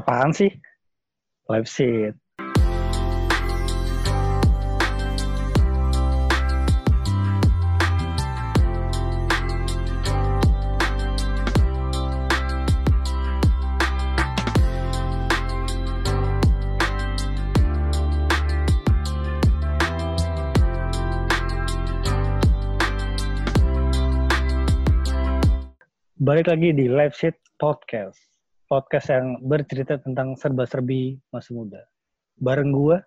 [0.00, 0.48] Apaan sih?
[1.52, 2.16] Live sheet.
[26.20, 28.29] Balik lagi di Live Sheet Podcast.
[28.70, 31.82] Podcast yang bercerita tentang serba-serbi masa muda.
[32.38, 33.02] Bareng gua,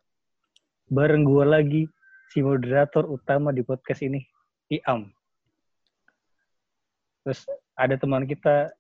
[0.91, 1.87] bareng gua lagi
[2.35, 4.19] si moderator utama di podcast ini,
[4.67, 5.07] Iam.
[7.23, 7.47] Terus
[7.79, 8.75] ada teman kita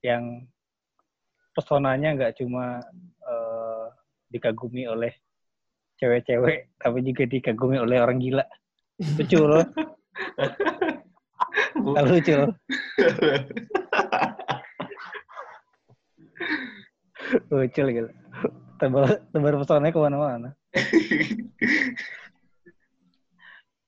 [0.00, 0.48] yang
[1.52, 2.80] pesonanya nggak cuma
[3.28, 3.86] eh,
[4.32, 5.12] dikagumi oleh
[6.00, 8.48] cewek-cewek, tapi juga dikagumi oleh orang gila.
[9.20, 9.68] Lucu loh.
[12.08, 12.56] Lucu loh.
[17.52, 18.10] Lucu gitu.
[18.80, 20.50] Tebar, tebar pesonanya ke mana-mana.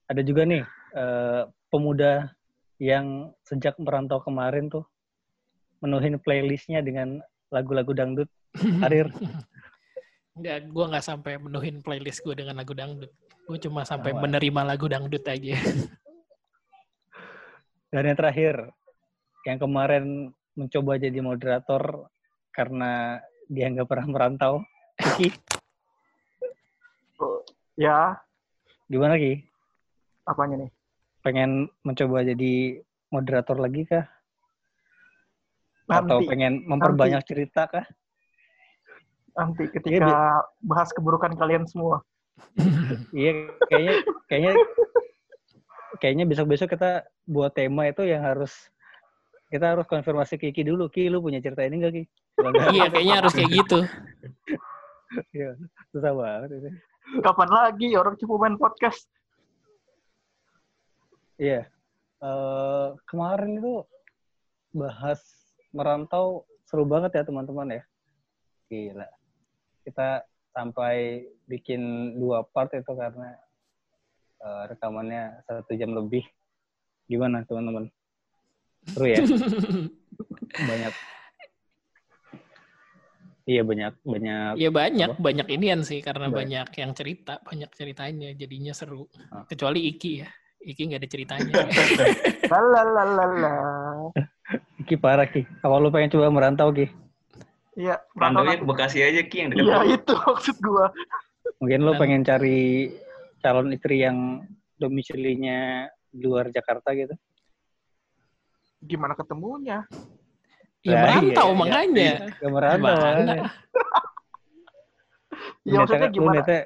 [0.07, 0.63] Ada juga nih
[0.95, 1.43] eh,
[1.73, 2.31] pemuda
[2.79, 4.85] yang sejak merantau kemarin tuh
[5.83, 7.21] menuhin playlistnya dengan
[7.51, 8.31] lagu-lagu dangdut.
[8.85, 9.11] Harir.
[10.35, 13.11] Nggak, gue nggak sampai menuhin playlist gue dengan lagu dangdut.
[13.45, 14.23] Gue cuma sampai Sama.
[14.27, 15.55] menerima lagu dangdut aja.
[17.95, 18.75] Dan yang terakhir,
[19.47, 22.11] yang kemarin mencoba jadi moderator
[22.51, 24.65] karena dia nggak pernah merantau.
[25.19, 25.31] Ki,
[27.75, 28.23] Ya,
[28.87, 29.43] gimana Ki?
[30.25, 30.71] apanya nih?
[31.21, 34.07] Pengen mencoba jadi moderator lagi kah?
[35.91, 37.87] Atau Nanti, pengen memperbanyak cerita kah?
[39.35, 42.01] nanti ketika bahas keburukan kalian semua.
[43.15, 43.95] Iya, kayaknya
[44.31, 44.53] kayaknya
[45.99, 48.55] kayaknya besok-besok kita buat tema itu yang harus
[49.55, 50.91] kita harus konfirmasi ke Ki dulu.
[50.91, 52.03] Ki, lu punya cerita ini nggak Ki?
[52.75, 53.79] Iya, kayaknya harus kayak gitu.
[55.39, 55.55] iya,
[55.95, 56.69] susah banget itu.
[57.23, 59.07] Kapan lagi orang cuma main podcast?
[61.39, 61.71] Iya.
[62.19, 63.87] Eh, kemarin itu
[64.75, 65.23] bahas
[65.71, 67.83] merantau seru banget ya teman-teman ya.
[68.67, 69.07] Gila.
[69.87, 73.39] Kita sampai bikin dua part itu karena
[74.43, 76.27] eh, rekamannya satu jam lebih.
[77.07, 77.87] Gimana teman-teman?
[78.91, 79.19] Seru ya?
[80.71, 80.95] banyak.
[83.45, 84.53] Iya banyak banyak.
[84.57, 85.21] Iya banyak, Apa?
[85.21, 86.65] banyak inian sih karena Banyak.
[86.65, 89.05] banyak yang cerita, banyak ceritanya, jadinya seru.
[89.29, 89.45] Ah.
[89.45, 90.29] Kecuali Iki ya,
[90.65, 91.53] Iki nggak ada ceritanya.
[92.53, 93.55] Lalalala.
[94.85, 95.45] Ki parah Ki.
[95.61, 96.89] Kalau lu pengen coba merantau Ki,
[97.75, 99.61] Iya, Rantaunya ke Bekasi aja Ki yang dekat.
[99.61, 100.89] Iya, itu maksud gua.
[101.61, 102.93] mungkin lu pengen cari
[103.39, 104.41] calon istri yang
[104.75, 107.13] domisilinya di luar Jakarta gitu.
[108.85, 109.79] Gimana ketemunya?
[110.85, 112.13] ya Lah, merantau iya, makanya.
[112.37, 112.79] Gak merantau.
[112.79, 113.01] Gimana?
[113.01, 113.37] makanya.
[115.65, 116.45] Ya maksudnya Lu gimana?
[116.45, 116.59] nita,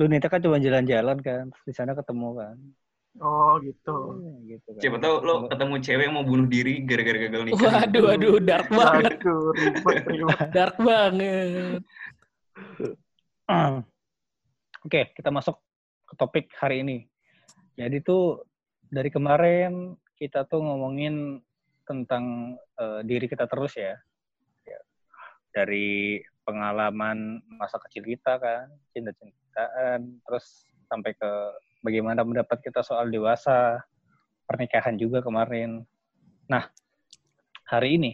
[0.00, 2.56] lu nita kan cuma jalan-jalan kan, di sana ketemu kan.
[3.20, 4.18] Oh, gitu.
[4.18, 4.80] Iya, gitu kan.
[4.82, 7.62] Siapa tahu lo ketemu cewek yang mau bunuh diri gara-gara gagal nikah.
[7.62, 10.38] Waduh, waduh, dark banget, Aduh, ribet, ribet.
[10.56, 11.80] dark banget.
[14.84, 15.56] Oke, kita masuk
[16.08, 16.98] ke topik hari ini.
[17.78, 18.42] Jadi tuh
[18.88, 21.42] dari kemarin kita tuh ngomongin
[21.84, 23.94] tentang eh, diri kita terus ya.
[24.64, 24.80] Ya.
[25.52, 31.30] Dari pengalaman masa kecil kita kan, cinta-cintaan, terus sampai ke
[31.80, 33.80] bagaimana pendapat kita soal dewasa,
[34.44, 35.84] pernikahan juga kemarin.
[36.48, 36.68] Nah,
[37.64, 38.12] hari ini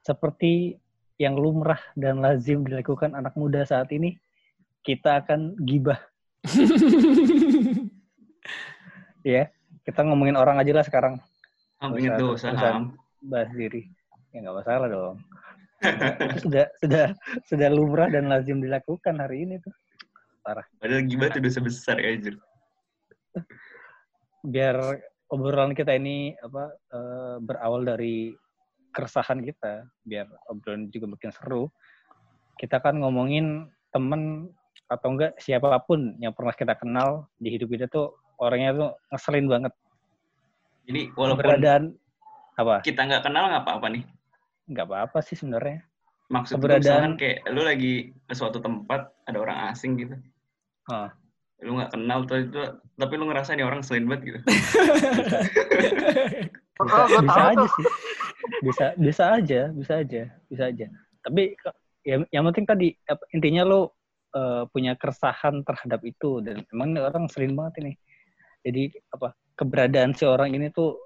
[0.00, 0.80] seperti
[1.20, 4.16] yang lumrah dan lazim dilakukan anak muda saat ini,
[4.82, 6.00] kita akan gibah
[9.22, 9.46] ya.
[9.82, 11.14] Kita ngomongin orang aja lah sekarang,
[12.14, 12.84] tuh, Urusan- saham.
[13.22, 13.90] bahas diri.
[14.30, 15.16] Ya nggak masalah dong.
[15.82, 17.04] Itu sudah sudah
[17.50, 19.74] sudah lumrah dan lazim dilakukan hari ini tuh.
[20.42, 22.38] Padahal gibah tuh dosa besar ya, Jur.
[24.42, 24.78] Biar
[25.30, 28.34] obrolan kita ini apa eh, berawal dari
[28.94, 31.66] keresahan kita, biar obrolan juga makin seru.
[32.58, 34.50] Kita kan ngomongin temen
[34.86, 38.12] atau enggak siapa pun yang pernah kita kenal di hidup kita tuh
[38.42, 39.72] orangnya tuh ngeselin banget.
[40.90, 41.82] Jadi walaupun Keberadaan
[42.58, 42.74] apa?
[42.82, 44.04] kita nggak kenal nggak apa-apa nih.
[44.66, 45.86] Nggak apa-apa sih sebenarnya.
[46.26, 47.94] Maksud Keberadaan- misalkan kayak lu lagi
[48.26, 50.18] ke suatu tempat ada orang asing gitu.
[50.90, 51.14] Ah.
[51.62, 52.58] Lu nggak kenal tuh itu,
[52.98, 54.38] tapi lu ngerasa nih orang selin banget gitu.
[56.82, 57.84] Oh, bisa, bisa aja sih
[58.62, 60.86] bisa bisa aja bisa aja bisa aja
[61.22, 61.54] tapi
[62.02, 62.88] ya, yang penting tadi
[63.30, 63.80] intinya lo
[64.34, 67.92] eh, punya keresahan terhadap itu dan emang ini orang sering banget ini
[68.62, 70.98] jadi apa keberadaan si orang ini tuh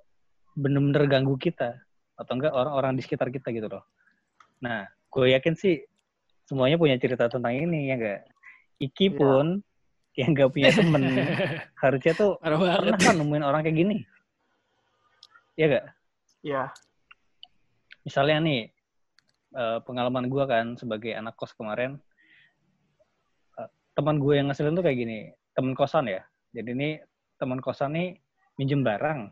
[0.56, 1.76] bener-bener ganggu kita
[2.16, 3.84] atau enggak orang-orang di sekitar kita gitu loh
[4.60, 5.84] nah gue yakin sih
[6.46, 8.20] semuanya punya cerita tentang ini ya enggak.
[8.78, 9.18] Iki Iya.
[9.18, 9.46] pun
[10.16, 11.02] yang nggak punya temen
[11.82, 13.96] harusnya tuh pernah kan nemuin orang kayak gini.
[15.58, 15.86] Iya gak?
[16.44, 16.62] Iya.
[18.06, 18.60] Misalnya nih
[19.56, 21.96] eh, pengalaman gua kan sebagai anak kos kemarin,
[23.56, 25.18] eh, teman gue yang ngeselin tuh kayak gini,
[25.56, 26.22] teman kosan ya.
[26.52, 26.90] Jadi ini
[27.36, 28.16] teman kosan nih
[28.56, 29.28] minjem barang,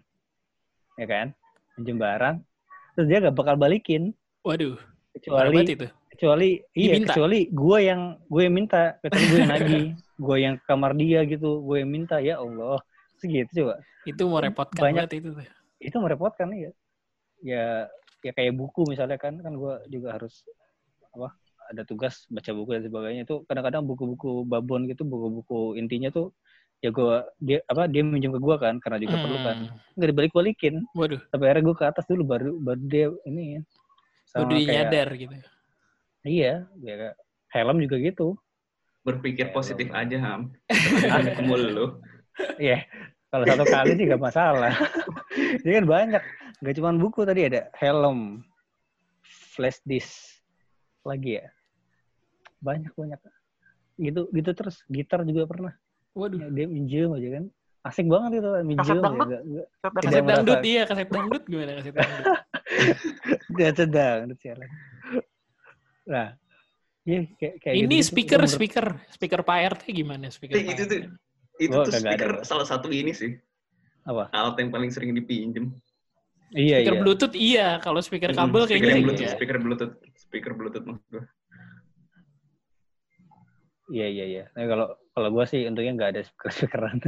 [0.95, 1.27] ya kan?
[1.75, 2.37] Minjem barang,
[2.95, 4.77] terus dia gak bakal balikin Waduh,
[5.13, 5.89] kecuali itu.
[6.09, 7.11] kecuali iya Diminta.
[7.11, 9.85] kecuali gue yang gue yang minta kecuali gue yang nagih
[10.25, 12.79] gue yang ke kamar dia gitu gue yang minta ya Allah
[13.19, 15.33] segitu coba Itu mau repotkan Banyak- itu.
[15.33, 15.43] tuh.
[15.81, 16.71] itu merepotkan ya
[17.41, 17.65] ya
[18.21, 20.47] ya kayak buku misalnya kan kan gue juga harus
[21.11, 21.35] apa
[21.67, 26.31] ada tugas baca buku dan sebagainya itu kadang-kadang buku-buku babon gitu buku-buku intinya tuh
[26.85, 29.97] ya gue dia apa dia minjem ke gue kan karena juga perlu kan Hmm.
[29.97, 33.61] nggak dibalik balikin Waduh, tapi akhirnya gue ke atas dulu baru baru dia ini ya
[34.37, 35.35] udah kayak- nyadar gitu.
[36.23, 37.17] iya ya
[37.51, 38.37] helm juga gitu
[39.05, 40.49] Berpikir Ya, positif aja, Ham.
[41.13, 41.87] Ada ketemu lu.
[42.57, 42.89] Iya,
[43.29, 44.73] kalau satu kali sih gak masalah.
[45.61, 46.23] Ini kan banyak,
[46.65, 48.41] gak cuma buku tadi ada helm,
[49.53, 50.41] flash disk,
[51.05, 51.53] lagi ya,
[52.59, 53.21] banyak banyak.
[54.01, 55.77] Gitu gitu terus, gitar juga pernah.
[56.15, 56.39] Waduh.
[56.39, 57.45] Ya, dia minjem aja kan,
[57.85, 59.03] asik banget itu minjem Kaset aja.
[59.03, 59.29] dangdut?
[59.29, 62.25] Gak, gak, merasa- dangdut iya, kaset dangdut gimana kaset dangdut?
[63.59, 63.71] dia
[64.39, 64.71] sialan.
[66.05, 66.29] Nah,
[67.03, 68.09] iya kayak kayak Ini gitu-gitu.
[68.09, 70.99] speaker, Itu menurut- speaker, speaker Pak RT gimana speaker Eh, Pak itu tuh
[71.55, 72.47] itu Gua tuh ada, speaker gua.
[72.47, 73.35] salah satu ini sih.
[74.05, 74.31] Apa?
[74.31, 75.75] Alat yang paling sering dipinjem.
[76.55, 77.01] Iya Speaker iya.
[77.03, 79.03] Bluetooth iya, kalau speaker kabel speaker kayaknya iya.
[79.03, 81.25] Bluetooth, speaker Bluetooth, speaker Bluetooth maksud gue.
[83.91, 84.45] Iya iya iya.
[84.55, 86.99] Nah, kalau kalau gue sih untungnya nggak ada speaker speakeran.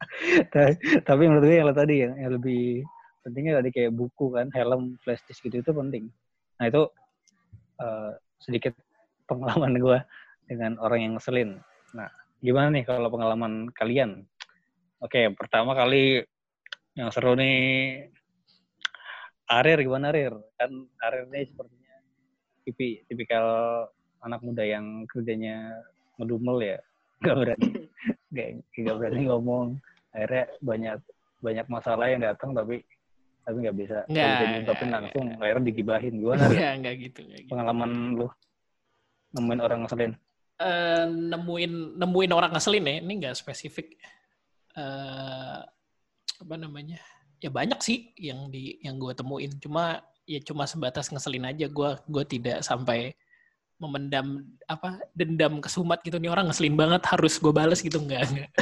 [1.04, 2.80] tapi, menurut gue yang tadi yang, lebih
[3.20, 6.08] pentingnya tadi kayak buku kan, helm, flash disk gitu itu penting.
[6.56, 6.82] Nah itu
[7.84, 8.10] eh,
[8.40, 8.72] sedikit
[9.28, 9.98] pengalaman gue
[10.48, 11.60] dengan orang yang ngeselin.
[11.92, 12.08] Nah
[12.40, 14.24] gimana nih kalau pengalaman kalian?
[15.04, 16.24] Oke pertama kali
[16.96, 18.08] yang seru nih
[19.52, 20.32] Arir gimana Arir?
[20.56, 21.94] Kan Arir nih sepertinya
[22.64, 23.44] tipi, tipikal
[24.24, 25.84] anak muda yang kerjanya
[26.16, 26.80] ngedumel ya
[27.22, 27.68] nggak berani
[28.32, 29.66] nggak nggak berani ngomong
[30.12, 30.98] akhirnya banyak
[31.40, 32.82] banyak masalah yang datang tapi
[33.46, 36.14] tapi nggak bisa nggak Nggak, bisa diungkapin nggak, langsung akhirnya digibahin?
[36.18, 37.46] Enggak, enggak gitu, gitu.
[37.46, 38.26] pengalaman lu
[39.36, 40.12] nemuin orang ngeselin
[40.56, 44.00] Eh, nemuin nemuin orang ngeselin ya, ini enggak spesifik.
[44.72, 45.60] Eh
[46.36, 46.96] apa namanya?
[47.44, 49.52] Ya banyak sih yang di yang gue temuin.
[49.60, 51.68] Cuma ya cuma sebatas ngeselin aja.
[51.68, 53.12] Gue gue tidak sampai
[53.76, 58.48] memendam apa dendam kesumat gitu nih orang ngeselin banget harus gue bales gitu enggak enggak.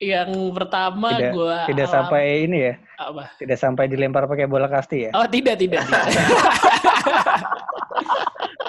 [0.00, 5.04] yang pertama Tidak- gue tidak sampai ini ya apa tidak sampai dilempar pakai bola kasti
[5.04, 6.04] ya oh tidak tidak, tidak.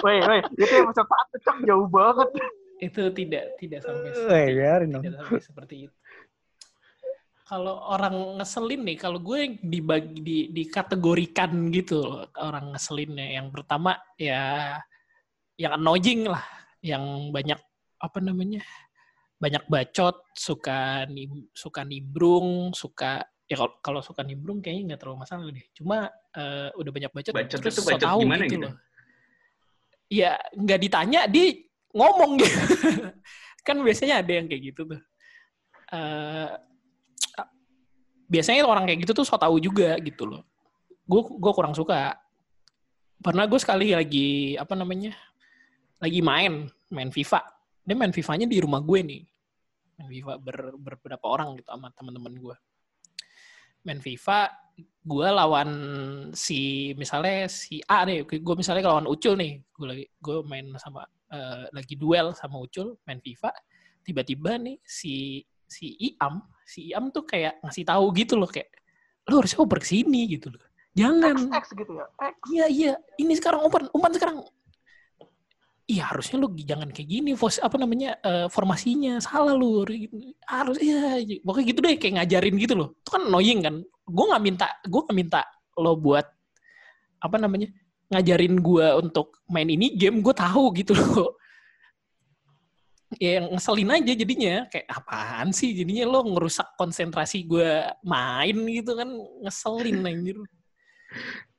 [0.02, 1.06] Woi, woi, itu yang cok
[1.62, 2.26] jauh banget.
[2.82, 5.94] itu tidak tidak sampai seperti, biarin tidak sampai seperti itu
[7.42, 13.42] kalau orang ngeselin nih kalau gue dibagi di dikategorikan gitu loh, orang ngeselinnya.
[13.42, 14.78] Yang pertama ya
[15.58, 16.44] yang annoying lah.
[16.82, 17.04] Yang
[17.34, 17.60] banyak
[18.02, 18.62] apa namanya
[19.38, 25.18] banyak bacot suka nim, suka nimbrung suka ya kalau kalau suka nimbrung kayaknya nggak terlalu
[25.26, 25.66] masalah deh.
[25.74, 28.66] Cuma eh, udah banyak bacot, Bacot terus itu so bacot tau gimana gitu gitu?
[28.70, 28.74] loh.
[30.06, 31.58] Ya nggak ditanya dia
[31.90, 32.58] ngomong gitu.
[33.66, 35.00] Kan biasanya ada yang kayak gitu tuh.
[35.92, 36.50] Eh,
[38.32, 40.40] biasanya orang kayak gitu tuh so tau juga gitu loh.
[41.04, 42.16] Gue gue kurang suka.
[43.20, 45.12] Pernah gue sekali lagi apa namanya
[46.00, 47.44] lagi main main FIFA.
[47.84, 49.22] Dia main FIFA-nya di rumah gue nih.
[50.00, 52.56] Main FIFA ber, beberapa orang gitu sama teman-teman gue
[53.82, 54.40] main FIFA
[55.02, 55.70] gue lawan
[56.32, 58.24] si misalnya si A nih.
[58.24, 59.58] Gue misalnya lawan Ucul nih.
[59.74, 63.50] Gue lagi gue main sama eh, lagi duel sama Ucul main FIFA.
[64.06, 68.70] Tiba-tiba nih si si Iam si Iam tuh kayak ngasih tahu gitu loh kayak
[69.30, 72.06] lo harusnya oper ke sini gitu loh jangan X, X gitu ya.
[72.20, 72.34] X.
[72.52, 74.36] Iya iya, ini sekarang umpan umpan sekarang.
[75.88, 79.82] Iya harusnya lu jangan kayak gini, fos apa namanya eh, formasinya salah lu.
[80.46, 81.42] Harus iya, iya.
[81.42, 82.88] pokoknya gitu deh kayak ngajarin gitu loh.
[83.02, 83.74] Itu kan annoying kan.
[84.06, 85.40] Gue nggak minta, gue nggak minta
[85.80, 86.26] lo buat
[87.22, 87.72] apa namanya
[88.12, 91.40] ngajarin gue untuk main ini game, gue tahu gitu loh.
[93.20, 97.68] Ya ngeselin aja jadinya kayak apaan sih jadinya lo ngerusak konsentrasi gue
[98.02, 99.08] main gitu kan
[99.42, 100.36] ngeselin anjir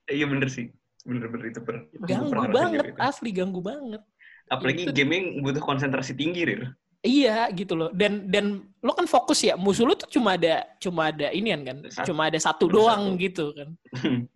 [0.06, 0.74] Iya bener sih.
[1.04, 1.86] Bener-bener itu per.
[2.02, 2.98] ganggu banget gitu.
[2.98, 4.02] asli ganggu banget
[4.48, 6.64] Apalagi Itu- gaming butuh konsentrasi tinggi, Rir.
[7.04, 11.12] iya gitu loh dan dan lo kan fokus ya musuh lo tuh cuma ada cuma
[11.12, 12.08] ada inian kan Satu.
[12.16, 13.20] cuma ada satu Cuma doang satu.
[13.20, 13.70] gitu kan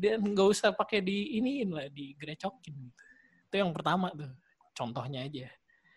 [0.00, 3.02] dan nggak usah pakai di iniin lah digrecokin gitu.
[3.46, 4.32] Itu yang pertama tuh.
[4.72, 5.46] Contohnya aja.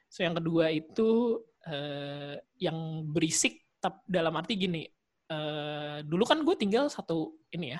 [0.09, 1.39] So yang kedua itu
[1.69, 4.83] eh, yang berisik tap dalam arti gini.
[5.29, 7.79] eh, dulu kan gue tinggal satu ini ya,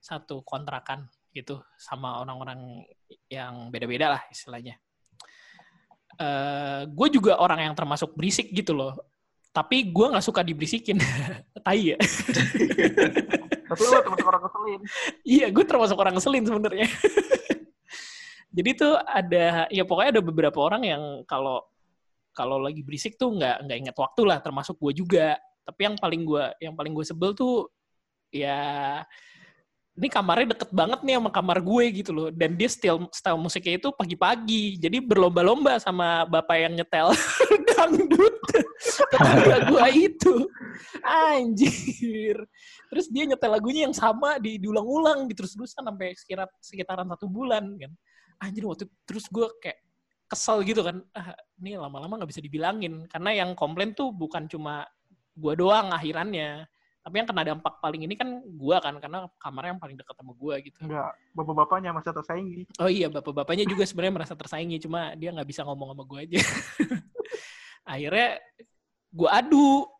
[0.00, 1.04] satu kontrakan
[1.36, 2.80] gitu sama orang-orang
[3.28, 4.80] yang beda-beda lah istilahnya.
[6.16, 8.96] Eh, gue juga orang yang termasuk berisik gitu loh.
[9.52, 10.96] Tapi gue nggak suka diberisikin.
[11.64, 12.00] Tai ya.
[13.68, 14.80] Tapi lu termasuk orang keselin.
[15.24, 16.88] Iya, gue termasuk orang ngeselin sebenarnya.
[18.52, 21.64] Jadi tuh ada, ya pokoknya ada beberapa orang yang kalau
[22.32, 25.40] kalau lagi berisik tuh nggak nggak inget waktu lah, termasuk gue juga.
[25.64, 27.70] Tapi yang paling gue yang paling gue sebel tuh
[28.32, 29.00] ya
[29.92, 32.28] ini kamarnya deket banget nih sama kamar gue gitu loh.
[32.32, 34.80] Dan dia style style musiknya itu pagi-pagi.
[34.80, 37.12] Jadi berlomba-lomba sama bapak yang nyetel
[37.68, 38.36] dangdut
[39.12, 40.34] tetangga gue itu.
[41.04, 42.36] Anjir.
[42.88, 47.64] Terus dia nyetel lagunya yang sama di diulang-ulang di terus-terusan sampai sekitar sekitaran satu bulan
[47.76, 47.92] kan.
[48.42, 49.78] Anjir waktu itu- terus gue kayak
[50.26, 50.98] kesel gitu kan.
[51.14, 54.82] Ah, ini lama-lama nggak bisa dibilangin karena yang komplain tuh bukan cuma
[55.32, 56.66] gue doang akhirannya.
[57.02, 60.32] Tapi yang kena dampak paling ini kan gue kan karena kamarnya yang paling dekat sama
[60.38, 60.78] gue gitu.
[60.86, 62.58] Enggak, bapak-bapaknya masih tersaingi.
[62.78, 66.38] Oh iya, bapak-bapaknya juga sebenarnya merasa tersaingi, cuma dia nggak bisa ngomong sama gue aja.
[67.92, 68.38] Akhirnya
[69.10, 69.90] gue adu,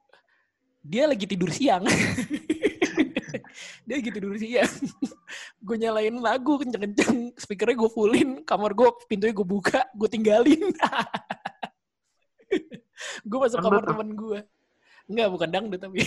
[0.79, 1.83] dia lagi tidur siang.
[3.87, 4.75] dia lagi tidur siang.
[5.67, 10.63] gue nyalain lagu kenceng-kenceng, speakernya gue fullin, kamar gue pintunya gue buka, gue tinggalin.
[13.29, 13.91] gue masuk Dangdut kamar tuh?
[13.95, 14.41] temen gue.
[15.11, 16.01] Enggak, bukan dangdut tapi.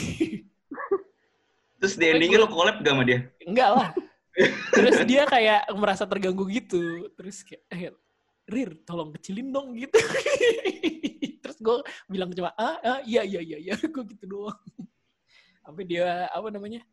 [1.80, 3.20] Terus di endingnya lo collab gak sama dia?
[3.44, 3.90] Enggak lah.
[4.72, 7.12] Terus dia kayak merasa terganggu gitu.
[7.16, 7.92] Terus kayak, eh,
[8.46, 9.98] Rir, tolong kecilin dong gitu.
[11.44, 11.78] Terus gue
[12.10, 13.74] bilang cuma, ah, ah iya, iya, iya, iya.
[13.78, 14.60] Gue gitu doang.
[15.66, 16.86] Sampai dia, apa namanya,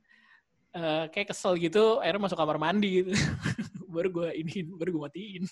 [0.72, 3.12] eh, kayak kesel gitu, akhirnya masuk kamar mandi gitu.
[3.94, 5.44] baru gue ini, baru gue matiin.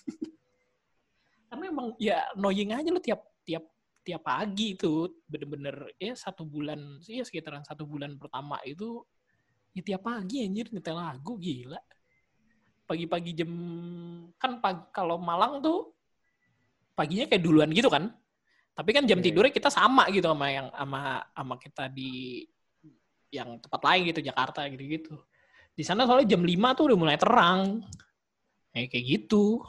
[1.51, 3.65] Karena emang ya annoying aja lo tiap tiap
[4.01, 9.05] tiap pagi itu bener-bener ya satu bulan sih ya sekitaran satu bulan pertama itu
[9.77, 11.79] ya tiap pagi anjir nyetel lagu gila
[12.89, 13.53] pagi-pagi jam
[14.35, 15.95] kan pagi, kalau Malang tuh
[16.97, 18.11] paginya kayak duluan gitu kan
[18.75, 19.31] tapi kan jam Iya.
[19.31, 21.01] tidurnya kita sama gitu sama yang sama
[21.37, 22.43] sama kita di
[23.31, 25.15] yang tempat lain gitu Jakarta gitu-gitu.
[25.75, 27.81] Di sana soalnya jam 5 tuh udah mulai terang.
[28.75, 29.63] Kayak kayak gitu.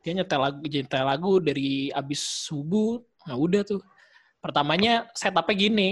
[0.00, 3.02] Dia nyetel lagu nyetel lagu dari abis subuh.
[3.26, 3.82] Nah udah tuh.
[4.38, 5.90] Pertamanya setupnya gini.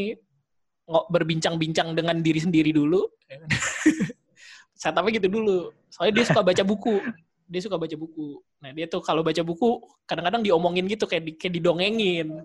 [0.86, 3.02] Nggak berbincang-bincang dengan diri sendiri dulu.
[4.80, 5.74] Setupnya gitu dulu.
[5.90, 7.02] Soalnya dia suka baca buku.
[7.50, 8.38] Dia suka baca buku.
[8.62, 12.38] Nah dia tuh kalau baca buku kadang-kadang diomongin gitu kayak di, kayak didongengin.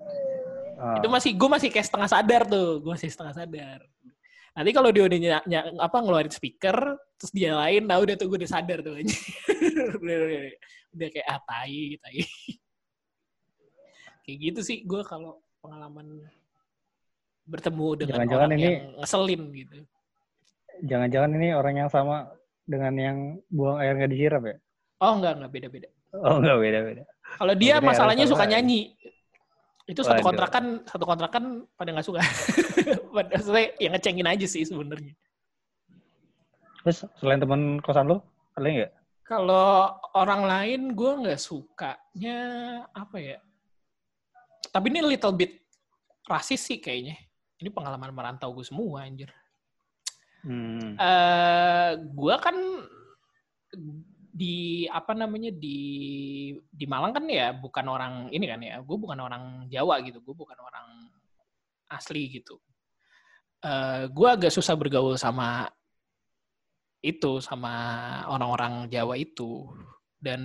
[0.82, 0.98] Ah.
[0.98, 2.82] itu masih gue masih kayak setengah sadar tuh.
[2.82, 3.86] Gue masih setengah sadar
[4.52, 6.76] nanti kalau dia udah ny- ny- apa ngeluarin speaker
[7.16, 9.08] terus dia lain nah udah tuh gue udah sadar tuh udah,
[9.98, 10.42] udah,
[10.92, 12.20] udah kayak ah tai tai
[14.22, 16.26] kayak gitu sih gue kalau pengalaman
[17.44, 19.78] bertemu dengan Jangan-jangan orang ini- yang ngeselin gitu
[20.82, 22.26] Jangan-jangan ini orang yang sama
[22.66, 23.18] dengan yang
[23.48, 24.56] buang air nggak disiram ya?
[25.00, 27.04] oh enggak enggak beda beda Oh nggak beda-beda.
[27.40, 28.52] kalau dia masalahnya suka aja.
[28.60, 28.92] nyanyi
[29.92, 30.28] itu satu Waduh.
[30.32, 31.44] kontrakan satu kontrakan
[31.76, 32.24] pada nggak suka
[33.16, 35.12] Maksudnya yang ngecengin aja sih sebenarnya
[36.82, 38.26] Terus selain teman kosan lo,
[38.58, 38.92] ada nggak?
[39.22, 42.40] Kalau orang lain gue nggak sukanya
[42.92, 43.38] apa ya?
[44.74, 45.62] Tapi ini little bit
[46.26, 47.16] rasis sih kayaknya.
[47.62, 49.30] Ini pengalaman merantau gue semua anjir.
[50.42, 50.98] Hmm.
[50.98, 52.58] Eh gue kan
[54.32, 55.80] di apa namanya di
[56.72, 58.80] di Malang kan ya bukan orang ini kan ya.
[58.82, 60.24] Gue bukan orang Jawa gitu.
[60.24, 61.12] Gue bukan orang
[61.92, 62.58] asli gitu.
[63.62, 65.68] Eh gue agak susah bergaul sama
[67.02, 67.74] itu sama
[68.30, 69.68] orang-orang Jawa itu
[70.22, 70.42] dan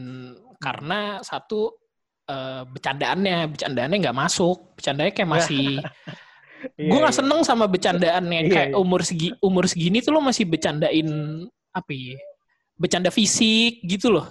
[0.57, 1.77] karena satu
[2.25, 5.69] eh, bercandaannya bercandaannya nggak masuk bercandanya kayak masih
[6.75, 7.21] Iya, gue nggak iya.
[7.23, 8.77] seneng sama bercandaannya Iya, kayak iya.
[8.81, 11.09] umur segi umur segini tuh lo masih bercandain
[11.71, 12.17] apa ya
[12.77, 14.29] bercanda fisik gitu loh.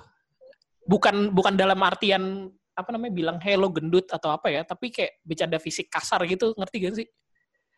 [0.86, 5.58] Bukan bukan dalam artian apa namanya bilang hello gendut atau apa ya tapi kayak bercanda
[5.58, 7.08] fisik kasar gitu ngerti gak sih?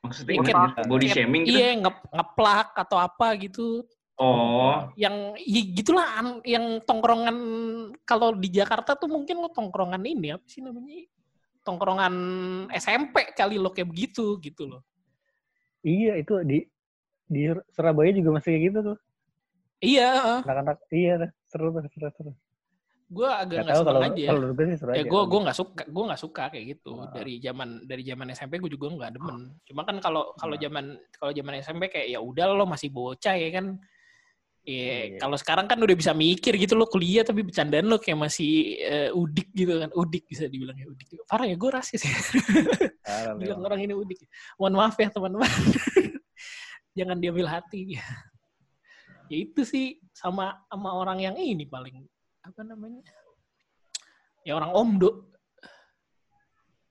[0.03, 1.57] Maksudnya Iya, kayak- body Kayak- shaming gitu?
[1.57, 3.87] iya nge ngeplak atau apa gitu.
[4.17, 7.37] Oh, yang ya gitulah an- yang tongkrongan
[8.01, 11.05] kalau di Jakarta tuh mungkin lo tongkrongan ini apa sih namanya?
[11.61, 12.13] Tongkrongan
[12.73, 14.81] SMP kali lo kayak begitu gitu loh.
[15.85, 16.65] Iya itu di
[17.29, 18.97] di Surabaya juga masih kayak gitu tuh.
[19.79, 21.13] Iya Anak-anak iya
[21.45, 22.31] seru seru seru.
[23.07, 25.07] gue agak Gak nggak tahu kalau aja kalau gue sih seru ya aja.
[25.07, 27.07] gue gue nggak suka gue nggak suka kayak gitu Ah.
[27.09, 30.59] dari zaman dari zaman SMP gue juga nggak demen cuma kan kalau kalau Ah.
[30.59, 33.79] zaman kalau zaman SMP kayak ya udah lo masih bocah ya kan
[34.67, 35.23] Iya, Iya.
[35.23, 39.09] kalau sekarang kan udah bisa mikir gitu lo kuliah tapi bercandaan lo kayak masih eh,
[39.15, 39.87] udik gitu kan.
[39.95, 41.07] Udik bisa dibilang ya udik.
[41.23, 42.11] Parah ya gue rasis ya.
[43.39, 44.27] Bilang orang ini udik.
[44.59, 45.47] Mohon maaf ya teman-teman.
[46.99, 47.95] Jangan diambil hati.
[49.27, 52.03] Ya itu sih sama sama orang yang ini paling
[52.43, 53.03] apa namanya?
[54.43, 55.31] Ya orang omdo.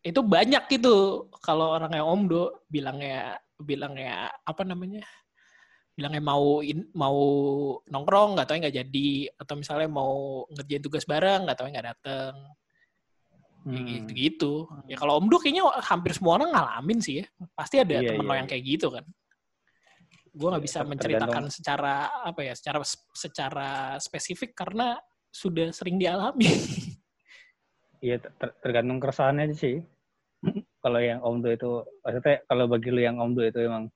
[0.04, 5.02] Itu banyak gitu kalau orang yang omdo bilangnya bilangnya apa namanya?
[5.96, 7.16] bilangnya mau in- mau
[7.88, 9.08] nongkrong nggak tahu nggak jadi
[9.40, 12.36] atau misalnya mau ngerjain tugas bareng nggak tahu nggak dateng
[13.66, 13.82] Hmm.
[13.82, 14.52] gitu gitu
[14.86, 18.30] ya kalau omdo kayaknya hampir semua orang ngalamin sih ya pasti ada Iya, temen lo
[18.30, 19.02] iya, yang kayak gitu kan
[20.36, 21.54] gue nggak Iya, bisa ter- menceritakan tergantung.
[21.56, 22.78] secara apa ya secara
[23.16, 25.00] secara spesifik karena
[25.32, 26.44] sudah sering dialami
[28.04, 29.76] Iya, ter- ter- tergantung keresahannya aja sih.
[30.84, 33.88] kalau yang omdo itu, maksudnya kalau bagi lu yang omdo itu emang,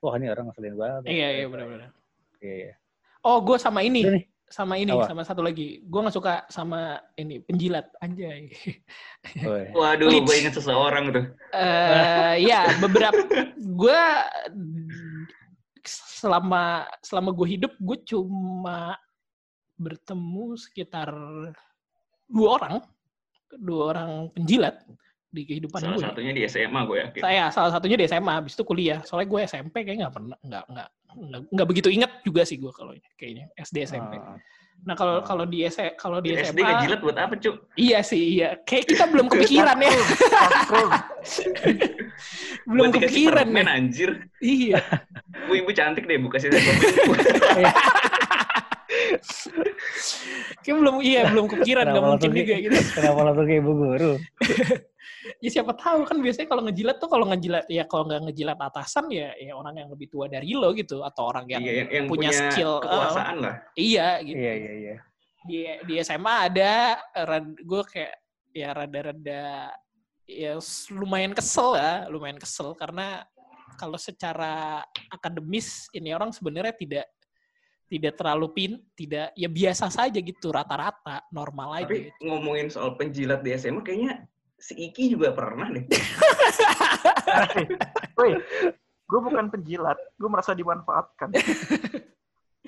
[0.00, 1.02] wah ini orang ngeselin banget.
[1.06, 1.92] iya iya benar-benar
[2.40, 2.74] Iya, iya.
[3.22, 5.08] oh gue sama ini Udah sama ini Apa?
[5.08, 8.52] sama satu lagi gue nggak suka sama ini penjilat anjay.
[9.72, 11.24] Waduh, gue inget seseorang tuh.
[11.56, 13.16] eh ya beberapa
[13.56, 14.00] gue
[15.86, 18.94] selama selama gue hidup gue cuma
[19.74, 21.10] bertemu sekitar
[22.30, 22.74] dua orang
[23.58, 24.78] dua orang penjilat
[25.32, 26.04] di kehidupan Salah gue.
[26.04, 27.20] satunya di SMA gue yakin.
[27.20, 29.00] Saya salah satunya di SMA, habis itu kuliah.
[29.02, 30.88] Soalnya gue SMP kayak nggak pernah nggak nggak
[31.48, 34.12] nggak begitu inget juga sih gue kalau kayaknya SD SMP.
[34.14, 34.36] Ah,
[34.82, 35.22] Nah kalau Ah.
[35.22, 37.70] kalau di S kalau di Di SD SMA ngejilat buat apa, Cuk?
[37.76, 38.58] iya sih iya.
[38.60, 39.92] Kayak kita belum kepikiran ya,
[42.66, 43.72] belum Buat kepikiran permen, ya.
[43.72, 44.10] anjir.
[44.38, 44.82] Iya.
[45.46, 46.50] Bu, ibu cantik deh, buka sih.
[50.62, 52.78] Kayak belum iya belum kepikiran nggak mungkin juga kayak- gitu.
[52.92, 54.12] Kenapa langsung kayak ibu guru?
[55.38, 59.06] Ya siapa tahu kan biasanya kalau ngejilat tuh kalau ngejilat ya kalau nggak ngejilat atasan
[59.10, 62.30] ya ya orang yang lebih tua dari lo gitu atau orang yang Iya, yang, punya
[62.30, 63.54] punya, skill, eh, kekuasaan lah.
[63.78, 64.38] iya gitu.
[64.38, 64.96] Iya, iya, iya.
[65.42, 66.72] Di di SMA ada
[67.62, 68.14] gue kayak
[68.52, 69.44] ya rada-rada
[70.26, 70.52] ya
[70.90, 73.22] lumayan kesel ya, lumayan kesel karena
[73.78, 77.06] kalau secara akademis ini orang sebenarnya tidak
[77.92, 81.84] tidak terlalu pin, tidak ya biasa saja gitu rata-rata normal aja.
[81.84, 82.24] Tapi gitu.
[82.24, 84.24] ngomongin soal penjilat di SMA, kayaknya
[84.62, 85.82] si Iki juga pernah deh.
[88.18, 88.38] Woi,
[89.10, 91.34] gue bukan penjilat, gue merasa dimanfaatkan.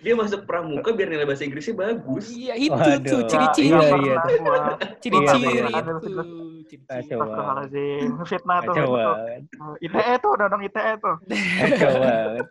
[0.05, 2.29] Dia masuk pramuka biar nilai bahasa Inggrisnya bagus.
[2.29, 3.09] Iya itu Waduh.
[3.09, 3.73] tuh ciri-ciri.
[3.73, 4.17] Iya, nggak iya.
[4.21, 4.77] gua.
[5.01, 5.81] Ciri-ciri Iya, iya.
[5.81, 5.93] itu.
[6.05, 6.85] Ciri-ciri.
[6.85, 7.19] Kacau.
[7.25, 8.11] Astagfirullahaladzim.
[8.29, 8.75] Fitnah tuh.
[8.77, 9.65] Itu.
[9.81, 11.17] ITE tuh, undang-undang ITE tuh.
[11.25, 12.47] Kacau banget.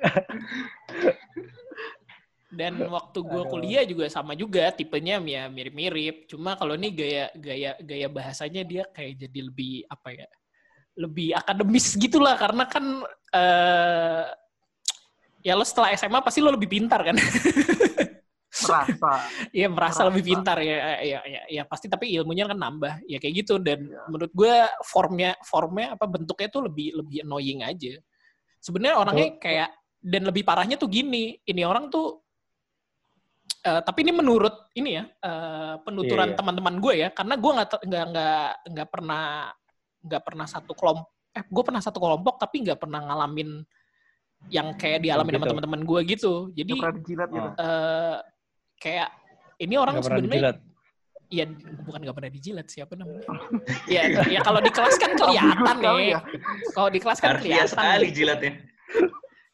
[2.50, 6.26] Dan waktu gue kuliah juga sama juga tipenya ya mirip-mirip.
[6.26, 10.26] Cuma kalau ini gaya gaya gaya bahasanya dia kayak jadi lebih apa ya?
[10.98, 12.84] Lebih akademis gitulah karena kan
[13.30, 14.24] eh
[15.40, 17.16] ya lo setelah SMA pasti lo lebih pintar kan?
[18.50, 19.12] Merasa.
[19.54, 20.08] Iya merasa Merasa.
[20.10, 23.88] lebih pintar ya, ya, ya, ya pasti tapi ilmunya kan nambah ya kayak gitu dan
[23.88, 24.04] Iya.
[24.10, 27.96] menurut gue formnya formnya apa bentuknya tuh lebih lebih annoying aja.
[28.60, 29.70] Sebenarnya orangnya kayak
[30.02, 32.20] dan lebih parahnya tuh gini, ini orang tuh
[33.60, 36.38] eh, tapi ini menurut ini ya eh, penuturan Iya, iya.
[36.38, 39.24] teman-teman gue ya karena gue nggak nggak nggak nggak pernah
[40.00, 43.62] nggak pernah satu kelompok eh gue pernah satu kelompok tapi nggak pernah ngalamin
[44.48, 45.50] yang kayak dialami sama Gitu.
[45.52, 46.32] teman-teman gue gitu.
[46.56, 47.48] Jadi dijilat gitu.
[47.60, 48.16] Eh
[48.80, 49.08] kayak
[49.60, 50.56] ini orang sebenarnya.
[51.30, 51.46] Iya,
[51.86, 53.22] bukan nggak pernah dijilat siapa namanya?
[53.94, 56.16] ya, ya kalau di kelas kan kelihatan nih.
[56.16, 56.20] ya.
[56.74, 57.70] Kalau di kelas kan kelihatan.
[57.70, 58.52] sekali jilatnya.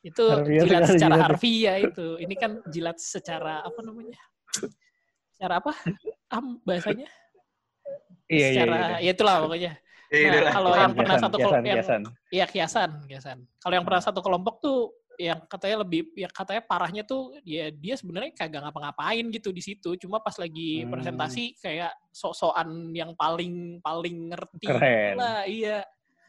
[0.06, 1.24] Itu Harfiah jilat secara jilatnya.
[1.26, 2.06] harfiah itu.
[2.22, 4.18] Ini kan jilat secara apa namanya?
[5.34, 5.72] Secara apa?
[6.30, 7.10] Am bahasanya?
[8.26, 8.96] Iya, iya, secara iya.
[9.02, 9.72] ya itulah pokoknya.
[10.06, 12.00] Ya, Nah, kalau Kiasan, yang pernah kiasan, satu kelompok yang kiasan.
[12.30, 13.38] Iya kiasan, kiasan.
[13.58, 14.78] Kalau yang pernah satu kelompok tuh
[15.16, 19.96] yang katanya lebih yang katanya parahnya tuh ya dia sebenarnya kagak ngapa-ngapain gitu di situ
[19.96, 20.92] cuma pas lagi Hmm.
[20.92, 25.16] presentasi kayak sok-sokan yang paling paling ngerti Keren.
[25.16, 25.80] lah iya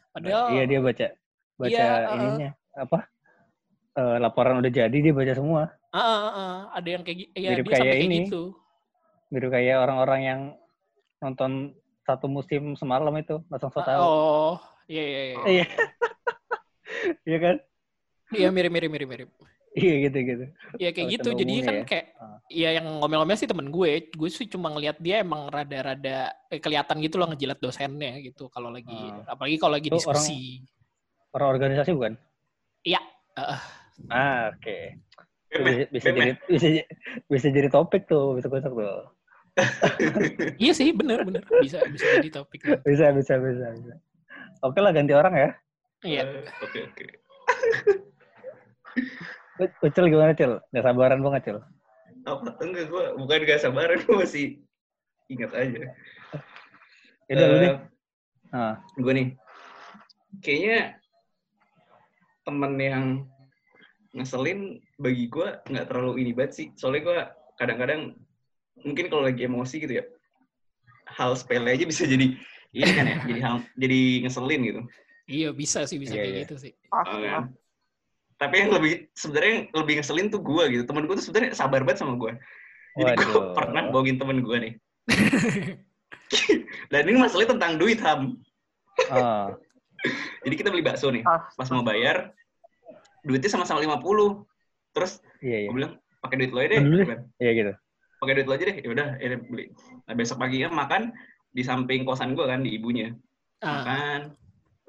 [0.08, 1.06] padahal Iya dia baca
[1.60, 1.86] baca Iya,
[2.16, 2.98] ininya apa?
[3.98, 5.74] Eh, laporan udah jadi dia baca semua.
[5.90, 8.18] ah, ah, ah, ada yang kayak ya Mirip dia sampai kayak kayak ini.
[8.22, 8.42] gitu
[9.28, 10.40] Mirip kayak orang-orang yang
[11.18, 13.98] nonton satu musim semalam itu langsung so tahu.
[13.98, 14.54] oh
[14.86, 15.66] iya iya iya Iya.
[17.24, 17.56] Iya kan?
[18.30, 19.30] iya mirip mirip mirip mirip
[19.70, 20.44] Iya gitu gitu.
[20.76, 21.84] ya kayak Oh, gitu jadi kan ya.
[21.84, 22.38] kayak Ah.
[22.46, 26.98] ya yang ngomel-ngomel sih temen gue gue sih cuma ngelihat dia emang rada-rada eh, kelihatan
[26.98, 29.34] gitu loh ngejilat dosennya gitu kalau lagi Ah.
[29.34, 30.62] apalagi kalau lagi Itu orang- diskusi
[31.28, 32.14] Orang organisasi bukan?
[32.82, 33.00] Iya.
[33.34, 33.60] Heeh.
[34.06, 34.78] Ah, oke.
[35.48, 36.68] Beme, Bisa, bisa jadi bisa,
[37.26, 39.02] bisa jadi topik tuh, bisa besok tuh.
[40.62, 42.62] Iya sih, bener bener bisa bisa jadi topik.
[42.86, 43.94] Bisa, bisa, bisa, bisa.
[44.62, 45.50] Oke lah ganti orang ya.
[46.06, 46.22] Iya.
[46.62, 47.04] Oke, oke.
[49.82, 50.62] Ucil gimana Cil?
[50.70, 51.58] Gak sabaran banget Cil.
[52.28, 54.46] apa enggak gue bukan gak sabaran gue masih
[55.32, 55.80] ingat aja
[57.24, 57.68] Ya udah lu deh.
[57.72, 57.78] Eh,
[58.48, 59.28] Nah, gue nih
[60.40, 60.96] kayaknya
[62.44, 63.06] temen yang
[64.18, 66.66] ngeselin bagi gue nggak terlalu ini banget sih.
[66.74, 67.18] Soalnya gue
[67.58, 68.18] kadang-kadang
[68.82, 70.04] mungkin kalau lagi emosi gitu ya
[71.08, 72.36] hal sepele aja bisa jadi
[72.70, 74.80] ini kan ya jadi hal jadi ngeselin gitu.
[75.28, 76.42] Iya bisa sih bisa Iya, kayak iya.
[76.46, 76.72] gitu sih.
[76.94, 77.52] Oh, kan?
[78.38, 80.82] tapi yang lebih sebenarnya yang lebih ngeselin tuh gue gitu.
[80.86, 82.32] Temen gue tuh sebenarnya sabar banget sama gue
[82.98, 84.72] jadi gue pernah bohongin temen gue nih.
[86.92, 88.34] Dan ini masalahnya tentang duit ham.
[89.12, 89.54] Ah,
[90.42, 91.22] jadi kita beli bakso nih.
[91.24, 92.34] Pas mau bayar
[93.26, 93.98] duitnya sama-sama 50
[94.94, 95.68] terus iya iya.
[95.70, 96.82] gue bilang pakai duit lo aja deh
[97.38, 97.72] Iya gitu.
[98.18, 98.76] pakai duit lo aja deh.
[98.82, 99.64] Ya udah ya udah, beli.
[100.10, 101.14] Nah, besok paginya makan
[101.54, 103.14] di samping kosan gue kan di ibunya.
[103.62, 104.20] Ah, makan.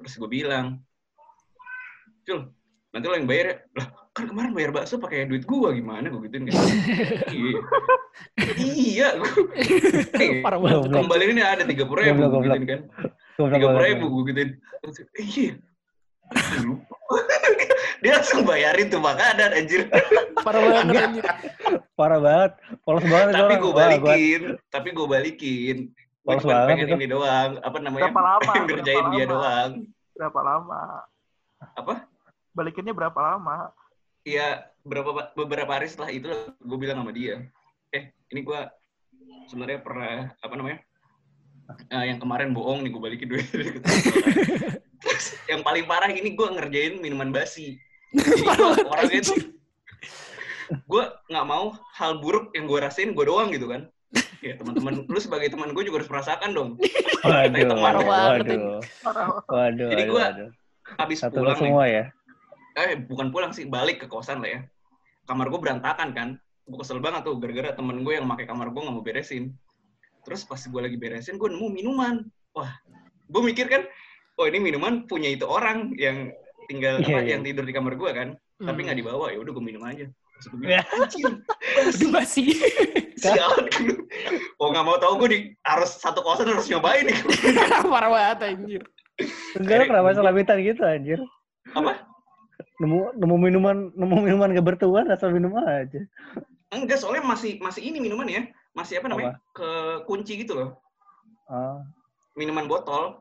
[0.02, 0.82] Terus gue bilang
[2.26, 2.50] Cul
[2.90, 3.56] nanti lo yang bayar ya.
[3.78, 6.54] Lah kan kemarin bayar bakso pakai duit gue gimana gue gituin kan?
[7.30, 7.58] Iya.
[8.58, 10.90] Iya gue parah banget.
[10.90, 12.80] Kembali ini ada tiga puluh ribu Goblok, gue gituin kan.
[13.38, 13.90] Goblok tiga puluh banget.
[13.94, 14.50] ribu gue gituin.
[15.14, 15.52] Iya.
[18.00, 19.90] dia langsung bayarin tuh makanan anjir
[20.40, 21.24] Parah banget anjir.
[21.92, 22.52] Parah banget.
[22.80, 26.96] Polos banget tapi gue Wah, balikin tapi gue balikin gue Polos cuma banget pengen itu.
[26.96, 28.42] ini doang apa namanya Berapa lama?
[28.46, 29.32] pengen ngerjain Berapa dia lama?
[29.32, 29.70] doang
[30.12, 30.82] Berapa lama?
[31.72, 31.94] apa
[32.50, 33.56] Balikinnya berapa lama?
[34.20, 34.46] Iya
[34.80, 37.44] beberapa beberapa hari setelah itu gue bilang sama dia
[37.90, 38.60] eh ini gue
[39.46, 40.78] sebenarnya pernah apa namanya
[41.86, 43.44] eh, yang kemarin bohong nih gue balikin duit
[45.00, 47.80] Terus yang paling parah ini gue ngerjain minuman basi
[48.16, 49.38] jadi gue orangnya tuh
[50.70, 53.86] gue nggak mau hal buruk yang gue rasain gue doang gitu kan
[54.42, 56.70] ya teman-teman lu sebagai teman gue juga harus merasakan dong
[57.26, 57.52] Waduh.
[57.54, 58.80] Kita marah banget Waduh.
[59.46, 59.88] Waduh.
[59.92, 60.48] Jadi waduh, gua waduh.
[60.98, 62.04] habis Satu pulang nih semua ya.
[62.78, 64.60] eh bukan pulang sih balik ke kosan lah ya
[65.28, 66.28] kamar gue berantakan kan
[66.66, 69.54] gue kesel banget tuh gara-gara temen gue yang pakai kamar gue nggak mau beresin
[70.22, 72.22] terus pas gue lagi beresin gue nemu minuman
[72.54, 72.70] wah
[73.30, 73.82] gue mikir kan
[74.40, 76.32] oh ini minuman punya itu orang yang
[76.64, 77.30] tinggal Iya, apa, iya.
[77.36, 78.86] yang tidur di kamar gue kan tapi Hmm.
[78.88, 80.80] nggak dibawa ya udah gue minum aja Terus gue Ya.
[80.80, 81.28] bilang, "Anjir,
[81.92, 82.44] Aduh basi.
[83.14, 83.64] sialan
[84.56, 87.16] oh nggak mau tahu gue di harus satu kosan harus nyobain nih
[87.92, 88.82] Parah banget anjir.
[89.52, 91.20] Enggak kenapa selamitan gitu anjir.
[91.70, 92.08] apa
[92.76, 96.00] Nemu nemu minuman nemu minuman gak bertuan asal minum aja.
[96.70, 99.68] enggak soalnya masih masih ini minuman ya masih apa namanya ke
[100.04, 100.70] kunci gitu loh
[101.44, 101.82] Oh,
[102.32, 103.18] minuman botol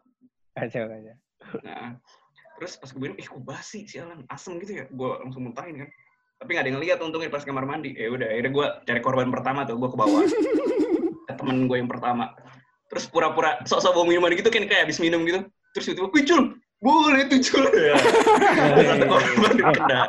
[0.66, 1.16] kacau kacau.
[1.64, 1.96] Nah,
[2.60, 4.86] terus pas gue bilang, ih kok basi sialan, asem gitu ya.
[4.92, 5.90] Gue langsung muntahin kan.
[6.40, 7.92] Tapi gak ada yang ngeliat untungnya pas kamar mandi.
[7.96, 10.24] Ya udah, akhirnya gue cari korban pertama tuh, gue ke bawah.
[11.28, 12.32] Ke temen gue yang pertama.
[12.90, 15.46] Terus pura-pura sok-sok bawa minuman gitu kan kayak habis minum gitu.
[15.78, 16.42] Terus tiba-tiba, wih Cul,
[16.82, 17.66] boleh tuh Cul.
[17.92, 17.96] Ya.
[18.88, 20.02] Satu korban kena.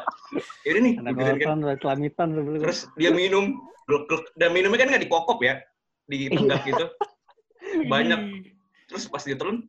[0.64, 1.44] Yaudah nih, Anak gue gituin kan.
[1.44, 2.60] kosan udah selamitan sebelum.
[2.62, 3.44] Terus dia minum,
[4.38, 5.54] dan minumnya kan nggak dikokop ya,
[6.06, 6.84] ditenggak gitu.
[7.92, 8.20] Banyak.
[8.86, 9.66] Terus pas dia telan,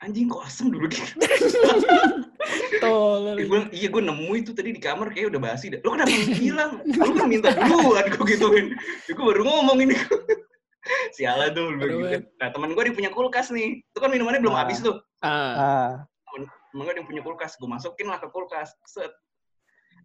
[0.00, 1.04] anjing kok asem dulu gitu.
[2.82, 3.36] Tolol.
[3.36, 5.80] Gue bilang, iya gue nemu itu tadi di kamar kayak udah basi dah.
[5.84, 6.70] Lo kenapa bilang?
[6.88, 8.66] Lo kan minta duluan gue gituin.
[9.04, 9.94] Ya, gue baru ngomong ini.
[11.16, 11.76] Sialan tuh.
[11.76, 12.24] Gue gitu.
[12.40, 13.84] Nah temen gue dia punya kulkas nih.
[13.84, 14.64] Itu kan minumannya belum Ah.
[14.64, 14.96] habis tuh.
[15.20, 15.90] Ah, Ah,
[16.72, 17.60] Temen gue dia punya kulkas.
[17.60, 18.72] Gue masukin lah ke kulkas.
[18.88, 19.12] Set.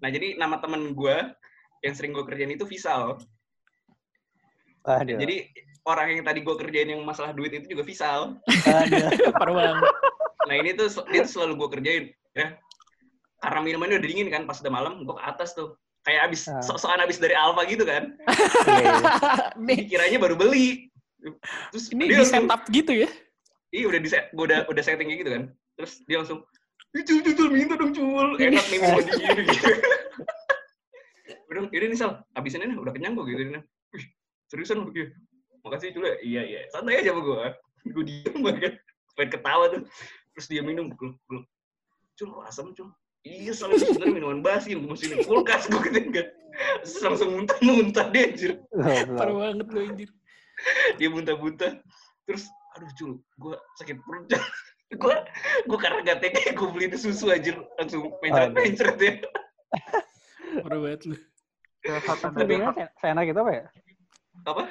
[0.03, 1.15] Nah jadi nama temen gue
[1.81, 3.15] yang sering gue kerjain itu Visal.
[4.85, 5.17] aduh.
[5.17, 5.49] Jadi
[5.85, 8.41] orang yang tadi gue kerjain yang masalah duit itu juga Visal.
[8.65, 9.09] aduh.
[9.39, 9.83] parah banget.
[10.45, 12.57] Nah ini tuh dia tuh selalu gue kerjain ya.
[13.37, 15.77] Karena minumannya udah dingin kan pas udah malam gue ke atas tuh.
[16.01, 16.61] Kayak abis Ah.
[16.61, 18.13] sok-sokan abis dari Alfa gitu kan.
[18.69, 18.93] Iya.
[19.57, 20.89] Nih, Dikiranya baru beli.
[21.73, 23.09] Terus ini dia di langsung, setup gitu ya.
[23.73, 25.43] iya udah di gue udah udah setting kayak gitu kan.
[25.75, 26.39] Terus dia langsung,
[26.93, 29.67] "Ih, cul cul cul minta dong cul, enak nih minuman dingin gitu.
[31.49, 33.41] udah, yaudah nih Sal, habisin aja, udah kenyang gue gitu.
[33.91, 34.05] Wih,
[34.47, 34.93] seriusan lu?
[34.93, 35.09] Iya.
[35.65, 36.15] Makasih cul ya.
[36.21, 36.59] Iya, iya.
[36.69, 37.37] Santai aja sama gue.
[37.93, 38.73] Gue diem banget.
[39.17, 39.81] Pengen ketawa tuh.
[40.37, 41.45] Terus dia minum, gluk, gluk.
[42.15, 42.89] Cul, kok asam cul?
[43.25, 46.27] Iya, soalnya itu sebenarnya minuman basi yang mesti di kulkas gue gitu kan.
[46.85, 48.51] Terus langsung muntah-muntah deh, anjir.
[48.69, 49.17] Goblok.
[49.17, 50.09] Parah banget lu anjir.
[50.95, 51.83] dia muntah-muntah
[52.23, 54.27] terus aduh cul gue sakit perut
[54.87, 55.15] gue
[55.67, 59.13] gue karena gak tega gue beli susu aja langsung mencret mencret ya
[60.55, 61.15] Parah banget lu.
[61.83, 63.63] Se- seenak itu apa ya?
[64.47, 64.63] apa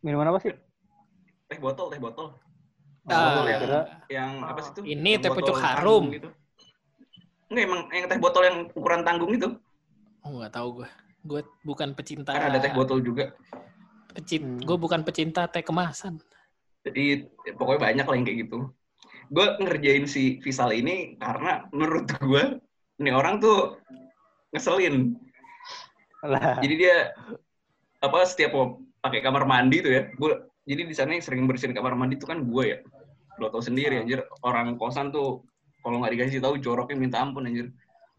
[0.00, 0.54] Minuman apa sih?
[1.48, 2.36] teh botol teh botol
[3.08, 6.04] Ah, botol yang kira- yang apa sih itu Ini Yang teh botol pucuk harum.
[6.12, 6.28] gitu
[7.48, 9.48] Enggak emang yang teh botol yang ukuran tanggung itu
[10.20, 10.88] Oh, nggak tahu gue.
[11.20, 12.30] Gue bukan pecinta.
[12.30, 13.32] kan ada teh botol juga
[14.10, 14.60] Pecin, Hmm.
[14.60, 16.20] gue bukan pecinta teh kemasan.
[16.80, 17.04] jadi
[17.42, 18.58] ya, pokoknya banyak lah yang kayak gitu
[19.28, 22.42] gue ngerjain si Visal ini karena menurut gue
[22.96, 23.76] ini orang tuh
[24.50, 25.12] ngeselin
[26.20, 26.56] Lah.
[26.58, 27.12] Jadi dia
[27.98, 28.56] apa setiap
[28.98, 30.02] pakai kamar mandi tuh ya.
[30.14, 30.32] Gue
[30.64, 32.78] jadi di sana yang sering bersihin kamar mandi tuh kan gue ya.
[33.38, 35.42] Lo tau sendiri anjir orang kosan tuh
[35.80, 37.70] kalau nggak dikasih tahu joroknya minta ampun anjir.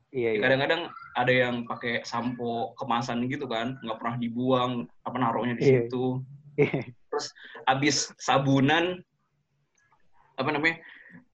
[0.10, 0.42] Iya, iya.
[0.42, 0.82] Kadang-kadang
[1.14, 4.72] ada yang pakai sampo kemasan gitu kan, nggak pernah dibuang,
[5.06, 5.86] apa naruhnya di Iya.
[5.86, 6.24] situ.
[6.58, 6.82] Iya.
[7.68, 9.04] Abis sabunan
[10.40, 10.80] apa namanya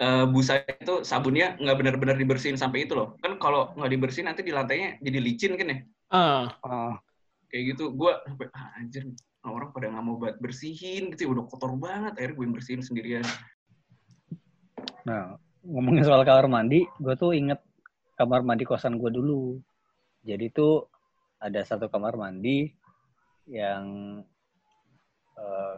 [0.02, 3.16] eh, busa itu sabunnya nggak benar-benar dibersihin sampai itu loh.
[3.22, 5.78] Kan kalau nggak dibersihin nanti di lantainya jadi licin kan ya.
[6.10, 6.94] Ah, Oh,
[7.48, 9.04] kayak gitu gue sampai ah, anjir
[9.52, 12.82] orang pada nggak mau buat bersihin gitu ya, udah kotor banget akhirnya gue yang bersihin
[12.82, 13.26] sendirian
[15.06, 17.62] Nah, ngomongin soal kamar mandi, gue tuh inget
[18.18, 19.62] kamar mandi kosan gue dulu.
[20.26, 20.90] Jadi tuh
[21.38, 22.74] ada satu kamar mandi
[23.46, 24.18] yang
[25.38, 25.76] eh,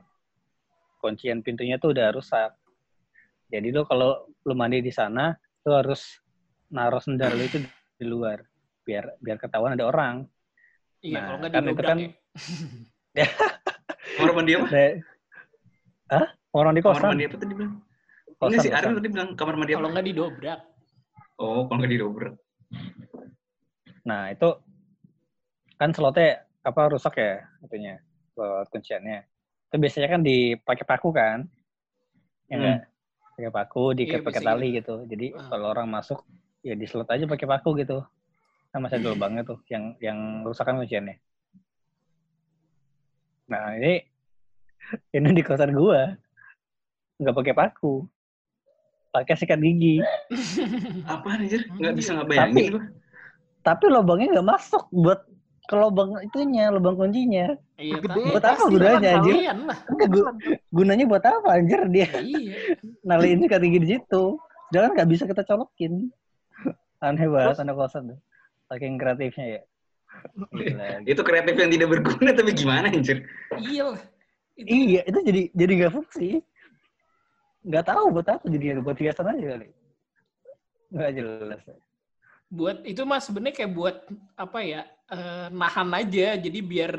[1.04, 2.56] kuncian pintunya tuh udah rusak.
[3.52, 5.36] Jadi lo kalau lo mandi di sana,
[5.68, 6.24] lo harus
[6.72, 7.60] naruh sendal lo itu
[8.00, 8.40] di luar
[8.88, 10.24] biar biar ketahuan ada orang.
[11.04, 12.12] iya Nah, kalau nggak kan itu kan- ya.
[14.18, 14.68] kamar mandi apa
[16.08, 16.26] Hah?
[16.50, 17.10] Orang di kamar kosan.
[17.12, 17.74] mandi apa tadi bilang
[18.38, 18.78] kosan, ini si kosan.
[18.80, 20.60] Ariel tadi bilang kamar mandi apa Kalau nggak didobrak.
[21.38, 22.34] oh kalau nggak didobrak
[24.02, 24.50] Nah, itu
[25.76, 28.00] kan slotnya apa rusak ya itunya
[28.32, 29.28] slot kunciannya.
[29.68, 31.44] Itu biasanya kan dipakai paku kan?
[32.48, 32.60] Ya Hmm.
[32.64, 32.80] enggak?
[33.36, 34.96] Pakai paku, diikat Iya, pakai biasanya tali gitu.
[35.06, 35.48] Jadi Ah.
[35.52, 36.24] kalau orang masuk
[36.64, 38.00] ya di slot aja pakai paku gitu.
[38.72, 41.20] Masih ada lubangnya tuh yang yang rusak kan kunciannya.
[43.48, 44.04] Nah, ini
[45.12, 46.16] ini di kosan gua
[47.18, 48.04] nggak pakai paku.
[49.10, 50.04] Pakai sikat gigi.
[51.08, 52.22] apa anjir nggak bisa Anjir.
[52.22, 52.96] ngebayangin Tapi-
[53.64, 55.28] Tapi lubangnya nggak masuk buat
[55.68, 57.52] ke lubang itunya, lubang kuncinya.
[57.76, 58.24] Iya, Gede.
[58.32, 59.36] Buat apa gunanya, anjir?
[59.86, 60.32] Enggak, gu-
[60.70, 62.80] gunanya buat apa anjir dia Iya.
[63.04, 64.24] naliin sikat gigi di situ.
[64.72, 66.08] Jangan nggak bisa kita colokin.
[67.04, 68.20] Aneh banget anak kosan tuh.
[68.68, 69.62] Saking kreatifnya ya.
[70.50, 70.88] Gila.
[71.04, 73.26] itu kreatif yang tidak berguna tapi gimana anjir
[73.56, 73.96] Iya.
[74.58, 76.42] Itu iya, itu jadi jadi nggak fungsi.
[77.62, 79.68] Nggak tahu buat apa jadi buat hiasan aja kali.
[80.90, 81.62] Nggak jelas.
[82.48, 83.98] buat itu mas sebenarnya kayak buat
[84.34, 86.94] apa ya eh, nahan aja jadi biar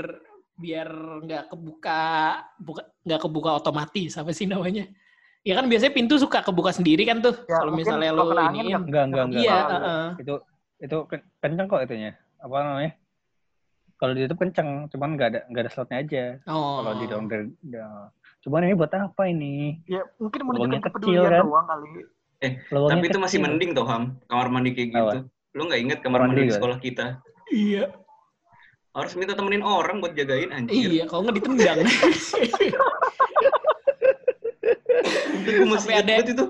[0.55, 0.89] biar
[1.25, 2.03] nggak kebuka
[2.61, 4.85] buka nggak kebuka otomatis apa sih namanya
[5.41, 9.09] ya kan biasanya pintu suka kebuka sendiri kan tuh Ya, kalau misalnya lo ini Enggak,
[9.09, 9.41] enggak, enggak.
[9.41, 10.09] iya Kalau- heeh.
[10.21, 10.35] Itu
[10.79, 12.13] itu ken- kenceng kok itunya.
[12.39, 12.93] Apa namanya?
[13.99, 16.25] Kalau di YouTube kenceng, cuman nggak ada nggak ada slotnya aja.
[16.47, 17.87] oh Kalau di downgrade, ya.
[18.39, 19.83] cuman ini buat apa ini?
[19.85, 21.43] Ya mungkin Lubangnya menunjukkan kecil, kepedulian kan?
[21.43, 21.89] doang kali.
[22.71, 25.03] Lubangnya tapi itu masih mending tuh ham kamar mandi kayak Apa?
[25.03, 25.19] gitu
[25.51, 27.07] lo nggak inget kamar Kamar mandi mandi di sekolah kita
[27.51, 27.85] iya
[28.95, 31.83] harus minta temenin orang buat jagain anjir iya kalau nggak ditendang
[35.41, 36.45] itu masih ada- itu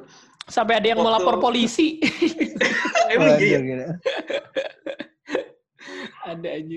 [0.44, 2.04] sampai ada yang Waktu- melapor polisi
[3.14, 3.58] emang iya ya?
[3.62, 3.87] gila.
[6.26, 6.76] ada aja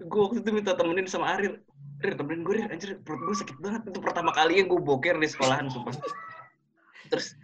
[0.00, 1.60] gue waktu itu minta temenin sama Arir.
[2.02, 3.82] Rir temenin gue Rir anjir perut gue sakit banget.
[3.92, 5.94] Itu pertama kalinya gue boker di sekolahan sumpah.
[7.12, 7.36] Terus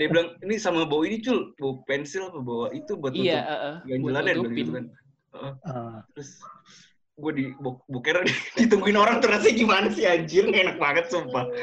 [0.00, 1.54] dia bilang ini sama bawa ini cul.
[1.56, 3.46] Bawa pensil apa bawa itu buat iya nutup.
[3.46, 4.84] Buat ganjelan ya gitu kan.
[5.32, 5.54] Heeh.
[5.64, 5.98] Ah.
[6.12, 6.30] terus
[7.12, 8.20] gue di bo- boker
[8.60, 10.44] ditungguin orang tuh rasanya gimana sih anjir?
[10.48, 11.44] Nggak enak banget sumpah.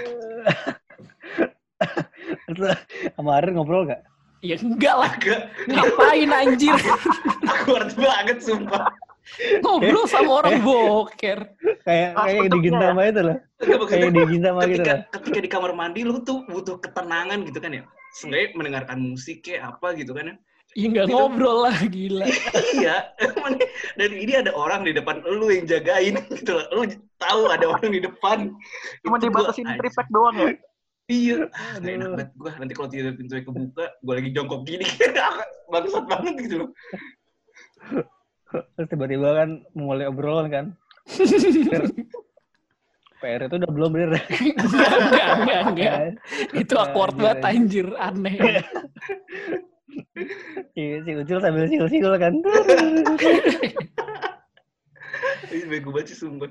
[2.50, 2.66] Itu
[3.16, 4.04] kemarin ngobrol gak?
[4.40, 5.12] ya enggak lah.
[5.12, 5.42] Agak.
[5.68, 6.72] Ngapain anjir?
[7.52, 8.88] Awkward banget sumpah
[9.64, 11.40] ngobrol sama orang boker.
[11.86, 13.38] Kayak Ah, kayak di Gintama itu loh.
[13.88, 15.00] Kayak di Gintama gitu ketika lah.
[15.16, 17.84] ketika di kamar mandi lu tuh butuh ketenangan gitu kan ya?
[18.18, 20.36] Seenggaknya mendengarkan musik kayak apa gitu kan ya?
[20.78, 22.30] Ya nggak ngobrol lah gila.
[22.78, 23.10] Iya
[23.98, 26.66] dan ini ada orang di depan lu yang jagain gitu loh.
[26.74, 26.82] Lu
[27.18, 28.54] tahu ada orang di depan.
[29.02, 30.50] Cuma dibatasin tripack doang ya.
[31.10, 31.38] iya.
[31.58, 32.52] Ah, enak banget gua.
[32.62, 34.86] Nanti kalau tidur pintunya kebuka gua lagi jongkok gini.
[35.74, 36.70] Bangsat banget gitu loh
[38.50, 40.66] Terus tiba-tiba kan mulai obrolan kan.
[43.20, 44.10] PR itu udah belum bener.
[44.16, 44.60] enggak
[44.96, 45.96] enggak enggak enggak
[46.56, 48.36] itu awkward Anjir, banget anjir aneh
[50.72, 52.34] si, si Ucil sambil sil-sil kan.
[55.52, 56.48] ini bego banget sih sumpah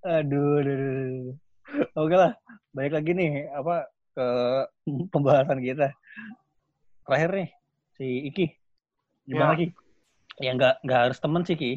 [0.00, 1.34] Aduh, aduh, aduh, aduh.
[2.00, 2.32] Oke lah,
[2.72, 3.84] balik lagi nih apa
[4.16, 4.26] ke
[5.12, 5.92] pembahasan kita.
[7.04, 7.48] Terakhir nih
[8.00, 8.46] si Iki.
[9.28, 9.58] Gimana Ya.
[9.60, 9.66] Ki?
[10.40, 11.72] Ya nggak nggak harus temen sih Ki,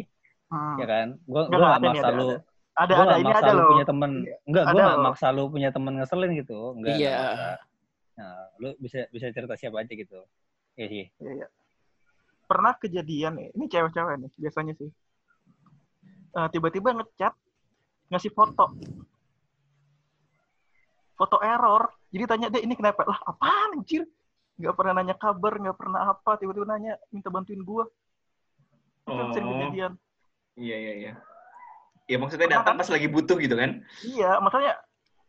[0.48, 0.78] Hmm.
[0.80, 1.08] ya kan?
[1.26, 2.30] Gua Nggak, gua nggak, nggak maksa ada, lu,
[2.74, 3.70] Ada gua ada nggak ini maksa ada lu loh.
[3.70, 4.12] punya temen.
[4.46, 6.60] Enggak, gua Ada nggak maksa lu punya temen ngeselin gitu.
[6.74, 6.96] Enggak.
[6.96, 7.12] Iya.
[7.12, 7.52] nggak maksa.
[8.14, 10.20] Nah, lu bisa bisa cerita siapa aja gitu.
[10.74, 11.06] Iya sih.
[11.20, 11.48] Iya, iya.
[12.44, 14.90] Pernah kejadian nih, ini cewek-cewek nih biasanya sih.
[16.34, 17.34] Eh, tiba-tiba ngechat
[18.10, 18.66] ngasih foto.
[21.14, 21.94] Foto error.
[22.10, 23.06] Jadi tanya deh ini kenapa?
[23.06, 24.06] Lah apaan anjir?
[24.58, 26.38] Gak pernah nanya kabar, gak pernah apa.
[26.38, 27.86] Tiba-tiba nanya minta bantuin gua.
[29.04, 29.32] Itu Oh.
[29.36, 29.92] sering kejadian.
[30.56, 31.14] Iya, iya, iya.
[32.08, 33.84] Ya maksudnya datang pas lagi butuh gitu kan?
[34.04, 34.80] Iya, maksudnya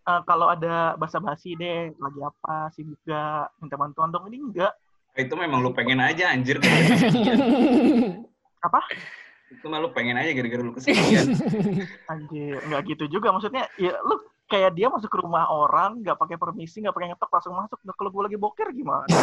[0.04, 4.74] eh, kalau ada basa-basi deh, lagi apa, sibuk gak, minta bantuan dong, ini enggak.
[5.14, 6.58] Itu memang lu pengen aja anjir.
[8.60, 8.80] Apa?
[9.48, 11.30] Itu mah lu pengen aja gara-gara lu kesepian.
[12.12, 13.30] Anjir, enggak gitu juga.
[13.30, 14.18] Maksudnya, ya lu
[14.50, 17.78] kayak dia masuk ke rumah orang, nggak pakai permisi, nggak pakai ngetok, langsung masuk.
[17.86, 19.06] Nah, kalau gue lagi boker gimana?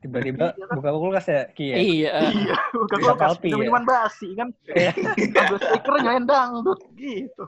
[0.00, 0.76] Tiba-tiba Iya kan?
[0.80, 1.76] buka kulkas ya, Ki ya?
[1.76, 2.10] iya.
[2.32, 3.60] iya, Bisa kulkas, palpi, udah ya?
[3.60, 4.48] minuman basi kan.
[4.66, 4.92] Iya.
[5.36, 7.44] Ambil stiker nyalain dangdut, gitu.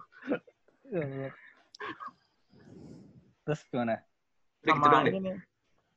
[3.43, 3.97] Terus gimana?
[4.61, 5.11] Gitu Sama deh.
[5.11, 5.37] ini nih,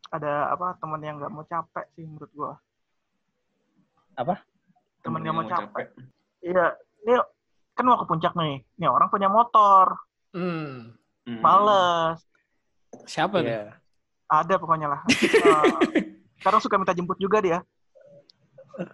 [0.09, 2.53] ada apa teman yang nggak mau capek sih menurut gua.
[4.15, 4.41] Apa?
[5.03, 5.85] Temen Temen yang mau yang mau capek.
[6.41, 6.65] Iya,
[7.03, 7.13] ini
[7.75, 8.63] kan mau ke puncak nih.
[8.75, 9.91] Nih orang punya motor,
[10.31, 10.95] Hmm.
[11.25, 12.19] Males.
[13.05, 13.47] Siapa tuh?
[13.47, 13.75] Iya.
[14.25, 15.01] Ada pokoknya lah.
[15.05, 15.13] Eh,
[16.45, 17.65] Sekarang suka minta jemput juga dia.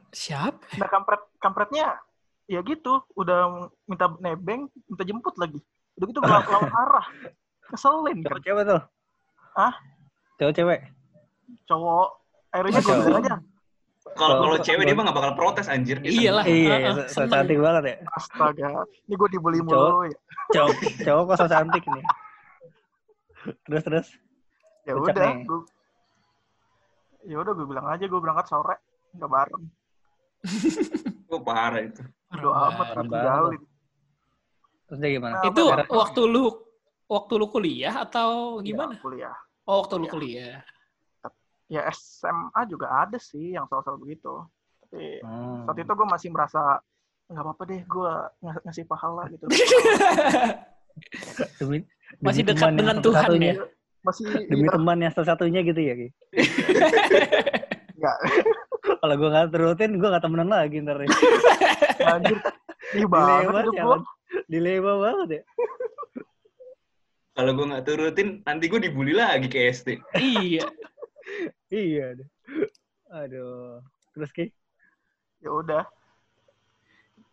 [0.07, 0.79] Siapa?
[0.79, 1.99] Nah kampret kampretnya
[2.47, 5.59] ya gitu, udah minta nebeng, minta jemput lagi.
[5.99, 7.05] Udah gitu lawan, lawan arah.
[7.67, 8.81] Keselin kan Cowok-cewek tuh?
[9.59, 9.73] Hah?
[10.39, 10.79] Cowok-cewek?
[11.67, 12.07] cowok.
[12.55, 13.03] Akhirnya gue Cowok.
[13.03, 13.35] bilang aja,
[14.15, 15.99] Kalau kalau cewek dia mah gak bakal protes anjir.
[15.99, 16.47] Iyalah.
[16.47, 17.95] Iya, Ah, ah, so- so cantik banget ya.
[18.15, 18.69] astaga,
[19.05, 19.75] ini gue dibully Cowok.
[19.91, 20.19] mulu ya.
[20.55, 20.71] Cowok,
[21.03, 22.05] cowok kok so cantik nih.
[23.67, 24.07] Terus terus.
[24.87, 25.43] Ya udah, nih.
[25.43, 25.59] gue
[27.23, 28.75] ya udah gue bilang aja gue berangkat sore
[29.13, 29.63] nggak bareng
[31.31, 32.03] Oh, parah itu.
[32.33, 33.61] doa amat gue tinggalin
[34.83, 35.33] Terus dia gimana?
[35.33, 36.43] Nah, Itu Daerah- waktu lu
[37.07, 38.91] waktu lu kuliah atau gimana?
[38.91, 40.11] Ya, kuliah Oh, waktu lu Iya.
[40.11, 40.55] kuliah.
[41.67, 44.43] ya SMA juga ada sih yang soal-soal begitu
[44.81, 45.63] tapi Hmm.
[45.63, 46.83] saat itu gue masih merasa
[47.25, 49.47] nggak apa-apa deh gue ng- ngasih pahala gitu
[52.19, 52.99] Masih dekat dengan.
[52.99, 53.53] Tuhan ya?
[54.01, 56.07] Masih Demi iya, teman yang satu-satunya gitu ya, Ki.
[58.01, 58.17] nggak
[59.01, 61.05] Kalau gue nggak turutin, gue nggak temenan lagi ntar.
[61.05, 61.09] ya.
[62.17, 62.37] anjir
[62.97, 63.97] ih banget hidup gue.
[64.49, 65.43] Dilema banget ya.
[67.31, 70.01] Kalau gue nggak turutin, nanti gue dibully lagi ke SD.
[70.17, 70.65] iya.
[71.69, 72.25] Iya.
[73.13, 73.79] Aduh.
[74.11, 74.45] Terus Ki?
[75.41, 75.83] ya udah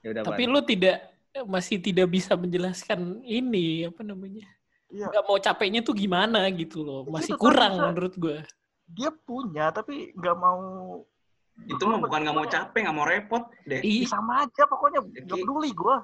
[0.00, 1.10] Ya udah, Tapi lu tidak
[1.44, 4.46] masih tidak bisa menjelaskan ini apa namanya?
[4.88, 5.06] Iya.
[5.06, 7.04] Gak mau capeknya tuh gimana gitu loh.
[7.06, 7.84] Masih Itu kurang bisa.
[7.86, 8.38] menurut gue.
[8.88, 10.60] dia punya tapi nggak mau
[11.60, 13.78] Itu mah bukan nggak mau capek, nggak mau repot deh.
[13.78, 14.06] Ya, Iya.
[14.08, 15.96] sama aja pokoknya nggak peduli gue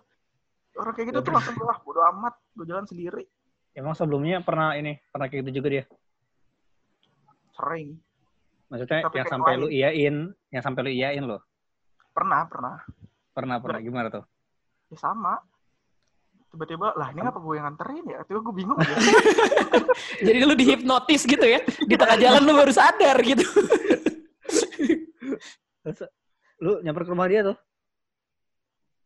[0.75, 3.25] orang kayak gitu Nggak tuh langsung gue ah bodo amat gue jalan sendiri
[3.73, 5.85] Emang sebelumnya pernah ini, pernah kayak gitu juga dia?
[7.53, 7.97] sering
[8.67, 9.61] Maksudnya Tapi yang sampai lain.
[9.61, 10.17] lu iyain,
[10.51, 11.41] yang sampai lu iyain loh.
[12.11, 12.77] pernah pernah
[13.31, 13.81] Pernah, pernah.
[13.81, 14.25] Gimana tuh?
[14.87, 15.41] ya sama
[16.55, 18.97] tiba-tiba lah ini ngapa gue yang nganterin ya tiba gue bingung ya
[20.27, 21.61] Jadi lu dihipnotis gitu ya.
[21.67, 23.45] Di tengah jalan lu baru sadar gitu.
[26.63, 27.57] Lu nyamper ke rumah dia tuh?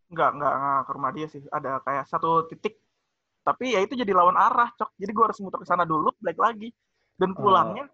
[0.08, 2.80] nggak nggak nggak ke rumah dia sih ada kayak satu titik
[3.44, 6.40] tapi ya itu jadi lawan arah cok jadi gue harus muter ke sana dulu balik
[6.40, 6.72] lagi
[7.20, 7.84] dan pulangnya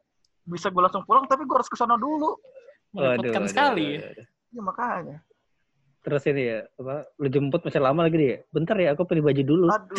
[0.46, 2.38] bisa gue langsung pulang tapi gue harus ke sana dulu
[2.94, 4.06] Merepotkan sekali ya.
[4.14, 4.26] aduh.
[4.54, 5.16] ya makanya
[6.04, 8.36] Terus ini ya, apa, lu jemput masih lama lagi dia.
[8.52, 9.66] Bentar ya, aku pilih baju dulu.
[9.72, 9.96] aduh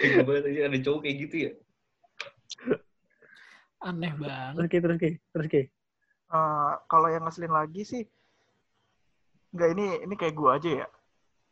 [0.00, 1.52] aduh banget aja ada cowok kayak gitu ya.
[3.80, 4.54] Aneh banget.
[4.58, 5.62] Terus Ki, terus Ki, terus Ki.
[6.30, 8.02] Eh, kalau yang ngeselin lagi sih
[9.50, 10.86] nggak ini ini kayak gue aja ya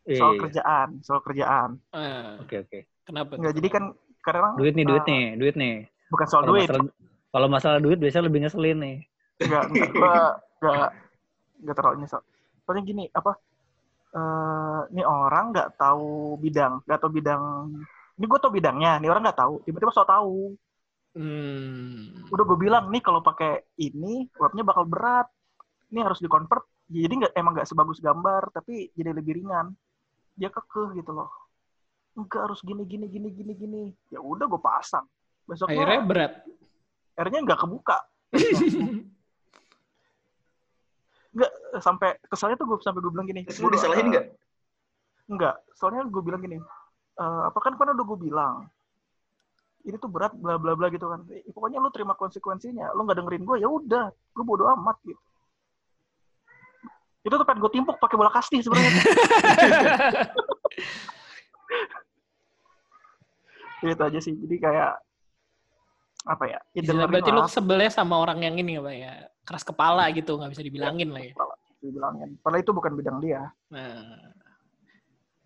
[0.07, 0.41] Iya, soal iya.
[0.47, 2.79] kerjaan soal kerjaan Eh, Oke, oke.
[3.03, 3.35] kenapa?
[3.35, 3.43] tuh?
[3.43, 3.85] nggak jadi kan
[4.23, 5.75] kadang Duit nih, duit eh, nih, duit nih.
[6.07, 6.87] bukan soal duit masalah,
[7.39, 8.99] kalau masalah duit biasanya lebih ngeselin nih.
[9.39, 10.15] nggak nggak gua
[10.59, 10.91] nggak
[11.63, 12.21] nggak terlalu nyesel.
[12.67, 13.39] Soalnya gini apa
[14.09, 17.43] eh ini orang nggak tahu bidang nggak tahu bidang
[18.19, 20.59] ini gue tau bidangnya ini orang nggak tahu tiba-tiba so tahu.
[21.19, 22.15] Hmm.
[22.31, 25.31] udah gue bilang nih kalau pakai ini webnya bakal berat.
[25.95, 29.71] Ini harus dikonvert jadi nggak emang nggak sebagus gambar tapi jadi lebih ringan.
[30.35, 31.31] Dia kekeh gitu loh.
[32.19, 33.83] Enggak harus gini gini gini gini gini.
[34.11, 35.07] Ya udah gue pasang.
[35.47, 36.33] Besoknya Akhirnya berat.
[37.19, 37.99] Akhirnya nggak kebuka
[41.35, 41.53] nggak
[41.83, 44.27] sampai kesalnya tuh gue sampai gue bilang gini Terus lu disalahin eh, nggak?
[45.29, 46.57] Enggak, soalnya gue bilang gini,
[47.21, 48.65] eh, apa kan kan udah gue bilang,
[49.85, 51.21] ini tuh berat bla bla bla gitu kan.
[51.29, 55.21] Eh, pokoknya lu terima konsekuensinya, lu nggak dengerin gue ya udah, gue bodo amat gitu.
[57.29, 59.05] Itu tuh pengen gue timpuk pakai bola kasti sebenarnya.
[63.85, 64.99] itu aja sih, jadi kayak
[66.29, 66.61] apa ya?
[66.77, 69.13] ya Istilah dengerin berarti lu sebelnya sama orang yang ini apa ya?
[69.49, 71.33] Keras kepala gitu, nggak bisa dibilangin lah ya.
[71.79, 72.37] dibilangin.
[72.43, 73.49] Padahal itu bukan bidang dia.
[73.73, 74.35] Nah,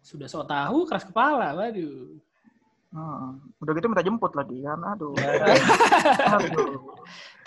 [0.03, 2.19] sudah so tahu keras kepala, waduh.
[2.93, 3.41] Hmm.
[3.63, 4.81] Udah gitu minta jemput lagi kan.
[4.97, 5.17] Aduh.
[5.17, 5.57] Ya,
[6.37, 6.93] Aduh.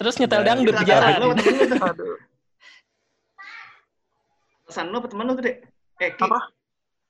[0.01, 1.11] Terus nyetel Udah, dangdut di jalan.
[1.13, 1.75] temen lu?
[1.85, 2.15] Aduh.
[4.65, 5.57] Pesan lo apa teman lo tuh, Dek?
[6.01, 6.25] Eh, Ki.
[6.25, 6.39] Apa?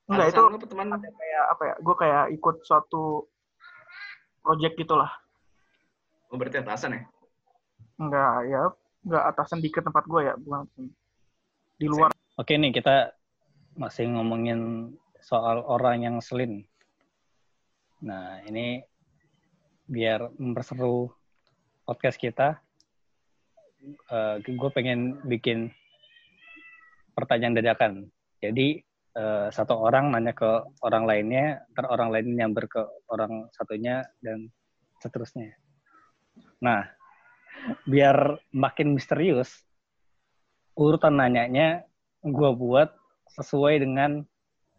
[0.05, 1.75] Enggak itu teman kayak apa ya?
[1.79, 3.31] Gue kayak ikut suatu
[4.43, 5.09] project gitulah.
[6.29, 7.01] Oh, berarti atasan ya?
[7.95, 8.63] Enggak ya,
[9.05, 10.67] enggak atasan dikit tempat gue ya, bukan
[11.79, 12.11] di luar.
[12.35, 13.15] Oke nih kita
[13.75, 14.91] masih ngomongin
[15.23, 16.63] soal orang yang selin.
[18.03, 18.83] Nah ini
[19.87, 21.11] biar memperseru
[21.85, 22.59] podcast kita,
[24.41, 25.71] gue pengen bikin
[27.15, 27.93] pertanyaan dadakan.
[28.43, 28.83] Jadi
[29.15, 30.51] eh, satu orang nanya ke
[30.83, 34.51] orang lainnya, ntar orang lain nyamber ke orang satunya dan
[34.99, 35.55] seterusnya.
[36.61, 36.87] Nah
[37.89, 39.65] biar makin misterius,
[40.77, 41.87] urutan nanyanya
[42.21, 42.93] gue buat
[43.35, 44.21] sesuai dengan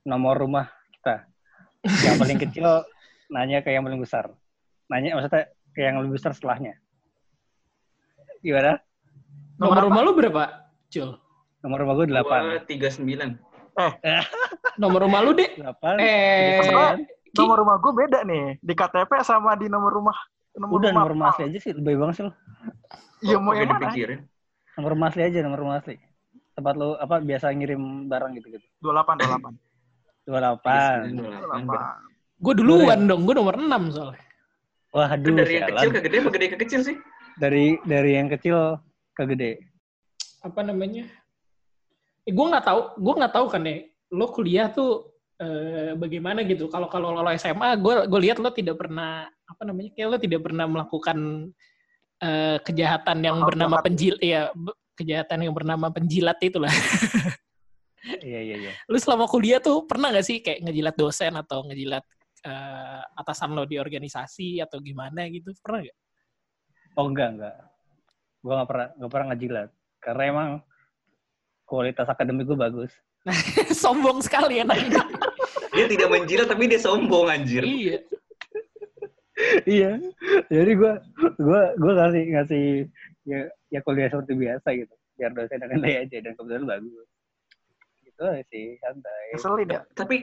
[0.07, 1.27] nomor rumah kita.
[1.87, 2.69] Yang paling kecil
[3.31, 4.31] nanya ke yang paling besar.
[4.87, 6.79] Nanya maksudnya ke yang lebih besar setelahnya.
[8.41, 8.79] Gimana?
[9.59, 10.45] Nomor rumah lu berapa,
[10.93, 11.17] Cul?
[11.65, 12.41] Nomor rumah gue delapan.
[12.47, 13.35] Gua 39.
[14.83, 15.59] Nomor rumah lu, Dek?
[15.59, 15.95] Delapan.
[15.99, 16.97] Eh, sembilan.
[17.03, 17.39] Ki.
[17.43, 20.17] Nomor rumah gue beda nih, di KTP sama di nomor rumah.
[20.57, 22.33] Nomor Udah nomor rumah asli aja sih, lebih banget sih lo.
[23.21, 23.77] Iya mau yang mana?
[23.77, 24.21] dipikirin.
[24.81, 25.97] Nomor rumah asli aja, nomor rumah asli.
[26.57, 28.65] Tempat lu apa biasa ngirim barang gitu-gitu.
[28.81, 29.53] 28, 28.
[30.27, 30.81] Dua delapan.
[31.13, 32.41] 28.
[32.41, 34.25] Gue duluan dong, gue nomor 6 soalnya.
[34.97, 36.97] Waduh, Itu dari yang kecil ke gede apa gede ke kecil sih?
[37.37, 38.81] Dari dari yang kecil
[39.13, 39.61] ke gede.
[40.41, 41.05] Apa namanya?
[42.25, 43.85] Eh, gue nggak tahu, gue nggak tahu kan ya.
[44.09, 46.73] Lo kuliah tuh eh, bagaimana gitu?
[46.73, 49.91] Kalau kalau lo SMA, gue gue lihat lo tidak pernah apa namanya?
[49.95, 51.19] Kayak lo tidak pernah melakukan
[52.23, 54.51] eh, kejahatan yang Hal bernama penjil, ya
[54.97, 56.73] kejahatan yang bernama penjilat itulah.
[58.07, 58.73] Iya iya iya.
[58.87, 62.07] Lu selama kuliah tuh pernah nggak sih kayak ngejilat dosen atau ngejilat
[62.47, 65.51] eh, atasan lo di organisasi atau gimana gitu?
[65.59, 65.99] Pernah nggak?
[66.95, 67.57] Oh enggak enggak.
[68.47, 69.69] Gua nggak pernah nggak pernah ngejilat.
[69.99, 70.51] Karena emang
[71.67, 72.95] kualitas akademik gue bagus.
[73.83, 74.95] Sombong sekali ini.
[75.75, 77.61] Dia tidak menjilat tapi dia sombong anjir.
[77.61, 78.01] iya.
[79.69, 80.01] Iya.
[80.49, 80.93] Jadi gue
[81.37, 82.67] gue gue ngasih ngasih
[83.29, 83.41] ya
[83.73, 84.95] ya kuliah seperti biasa gitu.
[85.17, 87.09] Biar dosen akan aja dan kebetulan bagus.
[88.05, 89.25] Gitu sih santai.
[89.37, 89.81] Keselin ya?
[89.97, 90.17] Tapi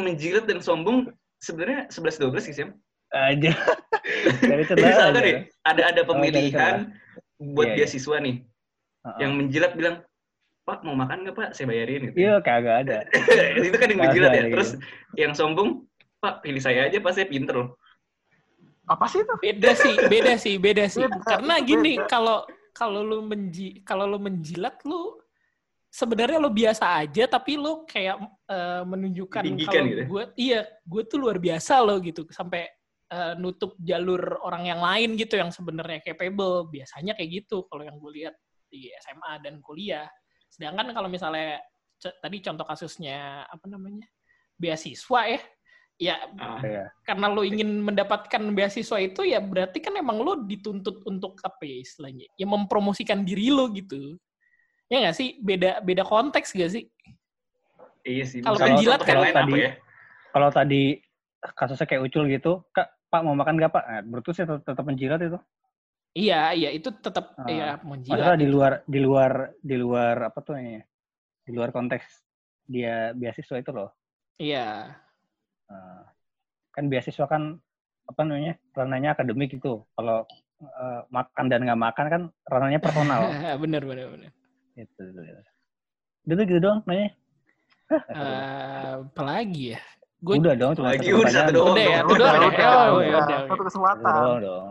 [0.00, 2.70] menjilat dan sombong sebenarnya 11 12 sih, Sam.
[3.10, 3.52] Aja.
[4.50, 6.94] Dari celah nih, ada ada dari pemilihan
[7.40, 7.86] buat Iya, iya.
[7.88, 8.36] beasiswa nih.
[9.02, 9.18] Heeh.
[9.18, 9.96] Yang menjilat bilang,
[10.62, 11.48] "Pak, mau makan nggak, Pak?
[11.56, 12.22] Saya bayarin." Gitu.
[12.22, 12.98] Iya kagak ada.
[13.66, 14.40] itu kan yang menjilat ya.
[14.46, 14.70] ada Terus
[15.18, 15.88] yang sombong,
[16.22, 17.79] "Pak, pilih saya aja, Pak, saya pinter loh."
[18.90, 19.34] Apa sih itu?
[19.38, 21.06] Beda sih, beda sih, beda sih.
[21.06, 22.42] Beda, Karena gini, kalau
[22.74, 25.18] kalau lu menji kalau lu menjilat lu
[25.90, 30.06] sebenarnya lu biasa aja tapi lu kayak eh, menunjukkan kalau gitu ya?
[30.06, 32.66] gue iya, gue tuh luar biasa lo gitu sampai
[33.10, 36.66] eh, nutup jalur orang yang lain gitu yang sebenarnya capable.
[36.70, 38.34] Biasanya kayak gitu kalau yang gue lihat
[38.70, 40.06] di SMA dan kuliah.
[40.50, 41.62] Sedangkan kalau misalnya
[42.00, 44.06] tadi contoh kasusnya apa namanya?
[44.60, 45.40] beasiswa ya.
[46.00, 46.88] Ya Ah, Iya.
[47.04, 51.76] karena lo ingin mendapatkan beasiswa itu ya berarti kan emang lo dituntut untuk apa ya
[51.84, 54.16] istilahnya ya mempromosikan diri lo gitu
[54.88, 56.88] ya nggak sih beda beda konteks gak sih
[58.08, 58.40] iya sih.
[58.40, 59.72] Kalau penjilat kan tadi- ya?
[60.32, 60.82] Kalau tadi
[61.52, 63.84] kasusnya kayak ucul gitu, kak Pak mau makan gak Pak?
[64.06, 65.38] Nah, gue sih tetap, tetap menjilat itu.
[66.16, 70.38] iya iya itu tetap Ah, ya Masalah menjilat di luar di luar di luar apa
[70.40, 70.80] tuh ini?
[71.44, 72.06] Di luar konteks
[72.64, 73.90] dia beasiswa itu loh.
[74.40, 74.96] iya
[75.70, 76.02] Nah,
[76.70, 77.56] kan beasiswa kan
[78.04, 79.86] apa namanya ranahnya akademik itu.
[79.94, 80.26] Kalau
[80.60, 83.30] eh, makan dan nggak makan kan ranahnya personal.
[83.62, 84.30] bener bener bener
[84.74, 85.02] gitu.
[86.26, 87.14] Udah tuh gitu doang nanya.
[87.90, 89.80] Eh, apalagi ya
[90.20, 91.54] gue Udah dong, cuma Lagi satu udah satu pertanyaan.
[91.56, 91.72] doang.
[91.72, 92.10] Udah ya, dong.
[92.10, 92.36] itu doang ya?
[92.36, 93.00] Oh, udah, ya udah.
[93.00, 93.48] udah, Satu udah.
[93.48, 94.12] Satu kesempatan.
[94.12, 94.70] doang dong.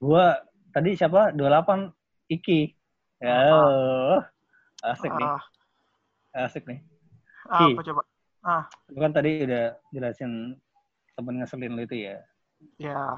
[0.00, 0.24] Gua
[0.70, 1.22] tadi siapa?
[1.34, 1.92] 28
[2.30, 2.60] Iki.
[3.20, 4.16] Ya, oh,
[4.80, 5.42] asik nih, Ah,
[6.46, 6.80] asik nih.
[7.52, 7.76] ah, Ki.
[7.76, 8.02] apa coba?
[8.90, 10.56] Lu kan tadi udah jelasin
[11.14, 12.16] temen ngeselin lu itu ya,
[12.76, 13.16] Ya,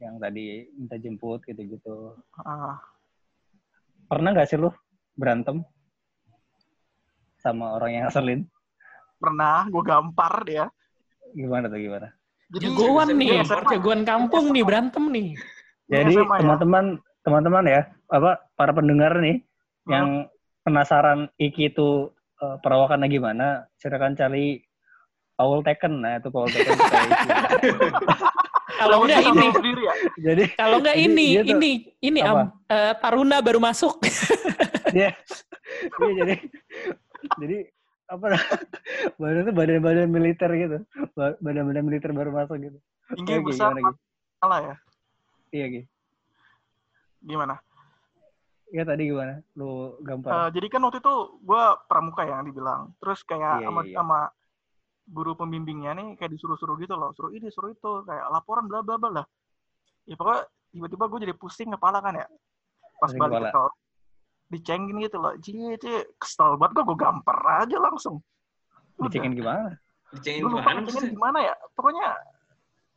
[0.00, 2.16] yang tadi minta jemput gitu-gitu.
[2.44, 2.76] ah,
[4.08, 4.68] Pernah nggak sih lu
[5.16, 5.60] berantem
[7.40, 8.44] sama orang yang ngeselin?
[9.22, 10.66] pernah gue gampar dia.
[11.30, 12.10] Gimana tuh gimana?
[12.50, 15.28] Jadi jagoan nih jagoan kampung nih berantem nih
[15.86, 16.26] Jadi ya?
[16.42, 16.84] teman-teman
[17.22, 19.38] teman-teman ya, apa para pendengar nih
[19.86, 20.26] yang
[20.66, 22.10] penasaran Iki itu
[22.42, 24.58] eh, perawakannya gimana, silakan cari
[25.32, 25.92] Paul Taken.
[25.98, 26.60] Nah, itu Paul Iki.
[28.82, 29.94] kalau enggak ini sendiri ya.
[30.18, 31.70] Jadi kalau enggak Jadi ini tuh- ini
[32.00, 32.20] ini?
[32.20, 34.02] Am, eh, Taruna baru masuk
[34.96, 35.14] dia
[35.96, 36.34] dia jadi
[37.40, 37.58] jadi
[38.10, 38.26] apa
[39.16, 40.78] badan itu badan-badan militer gitu
[41.16, 42.78] Ba- badan-badan militer baru masuk gitu
[43.12, 43.72] Tinggi, Oke, besar,
[44.36, 44.74] salah ya?
[45.48, 45.82] iya Gi.
[47.22, 47.56] Gimana?
[48.72, 49.68] Ya tadi gimana lu
[50.00, 51.14] Eh, gampang jadi kan waktu itu
[51.44, 52.80] gue pramuka ya yang dibilang.
[52.96, 53.96] Terus kayak Iya, sama, iya, iya.
[54.00, 54.18] sama
[55.04, 57.12] guru pembimbingnya nih kayak disuruh-suruh gitu loh.
[57.12, 57.90] Suruh ini, suruh itu.
[58.08, 59.26] Kayak laporan bla bla bla lah.
[60.08, 62.26] Ya pokoknya tiba-tiba gue jadi pusing kepala kan ya.
[62.96, 63.50] Pas balik kepala.
[63.52, 63.70] ke tol.
[64.48, 65.32] Dicengin gitu loh.
[65.36, 66.08] Cie, cie.
[66.16, 68.24] Kesel banget gue, gue gampar aja langsung.
[68.96, 69.76] Dicengin gimana
[70.16, 71.54] Dicengin Gue lupa gimana dicengin gimana ya.
[71.76, 72.08] Pokoknya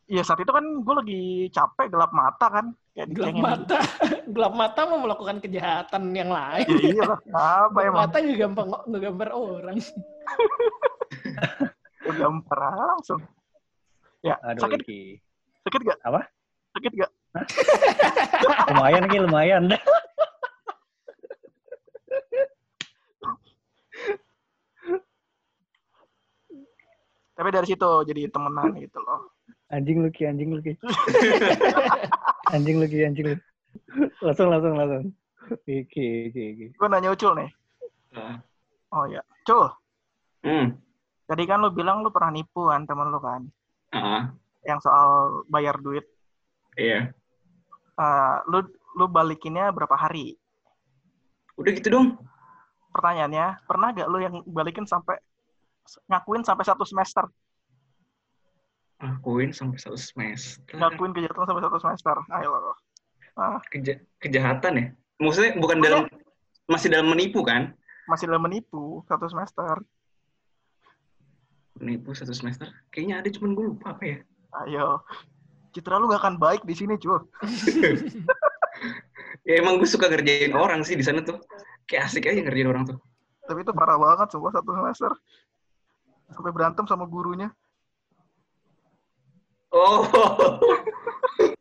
[0.05, 2.65] Ya saat itu kan gue lagi capek gelap mata kan.
[2.93, 3.43] Kayak Gelap dicengin.
[3.43, 3.77] mata.
[4.37, 6.67] Gelap mata mau melakukan kejahatan yang lain.
[6.69, 7.19] Ya iyalah.
[7.33, 8.01] Apa Gelap emang?
[8.05, 9.77] mata juga gampang ngegambar orang.
[12.05, 12.25] Aja
[12.69, 13.21] langsung.
[14.21, 15.01] Ya, aduh sakit Iki.
[15.69, 15.99] sakit gak?
[16.05, 16.21] Apa?
[16.77, 17.11] Sakit gak?
[18.73, 19.63] lumayan Ki lumayan
[27.35, 29.34] Tapi dari situ jadi temenan gitu loh.
[29.71, 30.73] Anjing lu Ki anjing lu Ki
[32.55, 33.37] anjing lu Ki anjing lu
[34.21, 35.05] langsung langsung langsung
[35.65, 37.49] Iki Iki Iki Gue nanya Ucul nih.
[38.17, 38.41] Ah.
[38.95, 39.67] Oh ya, Cul.
[40.41, 40.73] Hmm.
[41.27, 43.45] Tadi kan lu bilang lu pernah nipu kan temen lu kan.
[43.93, 44.31] Ah,
[44.65, 46.05] Yang soal bayar duit.
[46.79, 47.11] iya.
[47.95, 48.63] Eh, lu
[48.95, 50.33] lu balikinnya berapa hari?
[51.59, 52.07] Udah gitu dong.
[52.95, 55.19] Pertanyaannya, pernah gak lu yang balikin sampai
[56.07, 57.27] ngakuin sampai satu semester?
[58.99, 60.71] Akuin sampai satu semester.
[60.71, 62.15] Ngakuin kejahatan sampai satu semester.
[62.31, 62.51] Ayo.
[63.35, 64.85] Ah, Keja- kejahatan ya?
[65.19, 66.01] Maksudnya bukan dalam
[66.65, 67.75] masih dalam menipu kan?
[68.05, 69.81] masih dalam menipu satu semester.
[71.81, 72.69] Menipu satu semester.
[72.93, 74.17] Kayaknya ada cuman gue lupa apa ya?
[74.63, 75.01] Ayo.
[75.73, 77.19] Citra lu gak akan baik di sini, cuy.
[79.45, 81.37] Ya emang gue suka ngerjain orang sih di sana tuh.
[81.85, 82.97] Kayak asik aja ngerjain orang tuh.
[83.45, 85.11] Tapi itu parah banget semua satu semester.
[86.33, 87.53] Sampai berantem sama gurunya.
[89.75, 90.07] Oh.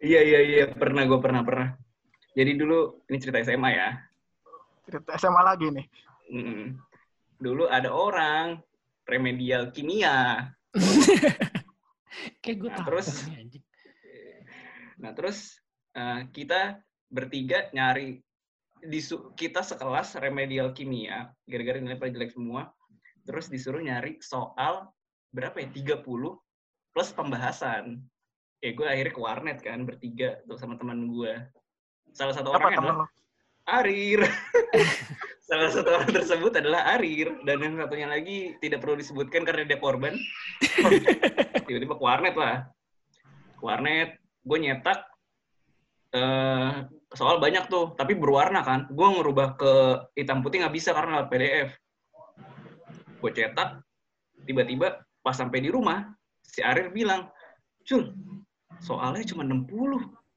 [0.00, 1.76] iya iya iya pernah gue pernah pernah.
[2.32, 3.88] Jadi dulu ini cerita SMA ya.
[4.88, 5.86] Cerita SMA lagi nih.
[6.32, 6.80] Mm.
[7.36, 8.56] Dulu ada orang
[9.04, 10.48] remedial kimia.
[12.40, 13.28] Kayak gue Nah, tahu terus-.
[14.96, 15.60] Nah terus
[15.92, 16.80] eh, kita
[17.12, 18.24] bertiga nyari
[18.82, 19.00] di
[19.36, 22.72] kita sekelas remedial kimia gara-gara nilai paling jelek semua.
[23.28, 24.88] Terus disuruh nyari soal
[25.28, 26.08] berapa ya 30
[26.92, 28.04] plus pembahasan.
[28.62, 31.32] Ya gue akhirnya ke warnet kan bertiga tuh sama teman gue.
[32.14, 33.06] Salah satu orang adalah lu?
[33.66, 34.20] Arir.
[35.48, 39.80] Salah satu orang tersebut adalah Arir dan yang satunya lagi tidak perlu disebutkan karena dia
[39.80, 40.14] korban.
[41.66, 42.70] Tiba-tiba ke warnet lah.
[43.58, 44.16] Ke warnet,
[44.46, 45.00] gue nyetak
[46.12, 48.88] eh soal banyak tuh, tapi berwarna kan.
[48.88, 49.72] Gue ngerubah ke
[50.16, 51.76] hitam putih nggak bisa karena PDF.
[53.20, 53.80] Gue cetak,
[54.48, 56.10] tiba-tiba pas sampai di rumah,
[56.42, 57.30] si Arir bilang,
[57.86, 58.14] Cul,
[58.82, 59.62] soalnya cuma 60.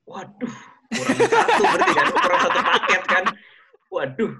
[0.05, 0.55] Waduh,
[0.93, 2.07] kurang satu berarti kan?
[2.13, 3.23] Kurang satu paket kan?
[3.89, 4.33] Waduh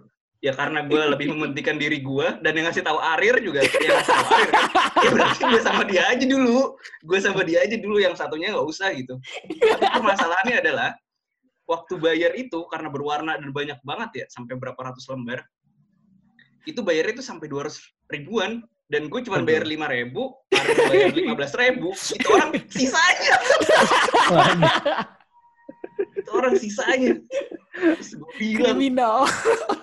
[0.46, 4.14] ya karena gue lebih mementingkan diri gue dan yang ngasih tahu Arir juga yang ngasih
[4.14, 4.66] tahu Arir kan?
[5.02, 6.78] Ya berarti gue sama dia aja dulu.
[7.02, 9.18] Gue sama dia aja dulu yang satunya nggak usah gitu.
[9.50, 10.90] Tapi permasalahannya adalah
[11.66, 15.42] waktu bayar itu karena berwarna dan banyak banget ya sampai berapa ratus lembar
[16.70, 17.82] itu bayarnya itu sampai 200
[18.14, 23.34] ribuan dan gue cuma bayar lima ribu, Arir bayar lima belas ribu, itu orang sisanya.
[26.16, 27.14] Itu orang sisanya.
[27.76, 29.18] Terus gue bilang Kriminal.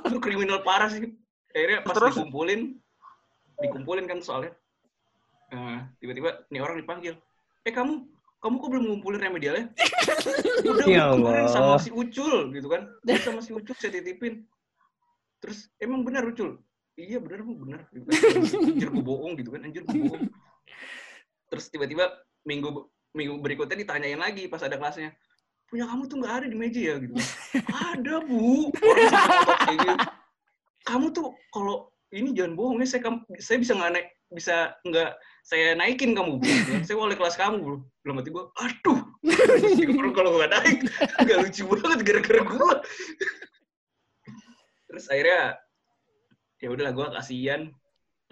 [0.08, 1.12] lu kriminal parah sih.
[1.52, 2.14] Akhirnya pas Terus?
[2.16, 2.60] dikumpulin
[3.60, 4.52] dikumpulin kan soalnya.
[5.52, 7.14] Nah, tiba-tiba nih orang dipanggil
[7.62, 8.08] eh kamu
[8.42, 9.66] kamu kok belum ngumpulin remedialnya?
[10.66, 11.46] Udah Ya Allah.
[11.46, 12.88] sama si Ucul gitu kan.
[13.04, 14.46] Gua sama si Ucul saya titipin.
[15.42, 16.58] Terus emang benar Ucul
[16.96, 17.84] iya benar bu kan.
[18.68, 20.28] anjir gue bohong gitu kan anjir gue bohong.
[21.52, 22.08] Terus tiba-tiba
[22.48, 25.12] minggu minggu berikutnya ditanyain lagi pas ada kelasnya
[25.68, 26.94] punya kamu tuh nggak ada di meja ya?
[27.00, 27.14] Gitu.
[27.64, 28.68] Ada bu.
[30.84, 33.08] Kamu tuh kalau ini jangan bohong ya saya
[33.40, 35.10] saya bisa nggak naik bisa nggak
[35.44, 36.48] saya naikin kamu bu.
[36.84, 39.00] Saya wali kelas kamu bro belum mati gue aduh.
[40.12, 40.78] Kalau nggak naik.
[41.24, 42.72] Nggak lucu banget gara-gara gue
[44.92, 45.56] terus akhirnya
[46.62, 47.60] ya udahlah gue kasihan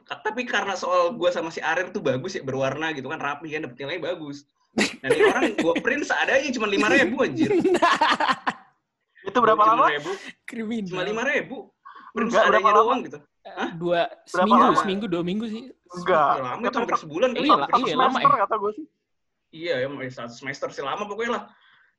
[0.00, 3.50] Ka- tapi karena soal gue sama si Arir tuh bagus ya berwarna gitu kan rapi
[3.50, 4.46] kan dapet nilai bagus
[5.02, 7.50] dan ini orang gue print seadanya cuma lima ribu anjir
[9.20, 9.84] Itu berapa lama?
[10.42, 10.88] Kriminal.
[10.88, 11.68] cuma lima ribu
[12.10, 12.80] print Enggak, berapa seadanya lama?
[12.80, 13.18] doang gitu
[13.76, 14.78] Dua seminggu, lama?
[14.78, 15.62] seminggu, dua minggu sih.
[15.90, 16.32] Enggak.
[16.38, 17.96] Lama itu hampir sebulan kali Iya, iya, sebulan.
[17.96, 18.84] lama semester kata gue sih.
[19.50, 21.42] Iya, ya mau satu semester sih lama pokoknya lah.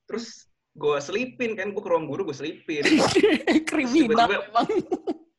[0.05, 2.85] Terus gue selipin kan, gue ke ruang guru gue selipin.
[3.69, 4.69] Kriminal tiba-tiba- emang.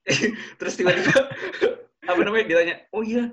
[0.59, 1.30] Terus tiba-tiba
[2.11, 3.30] apa namanya ditanya oh iya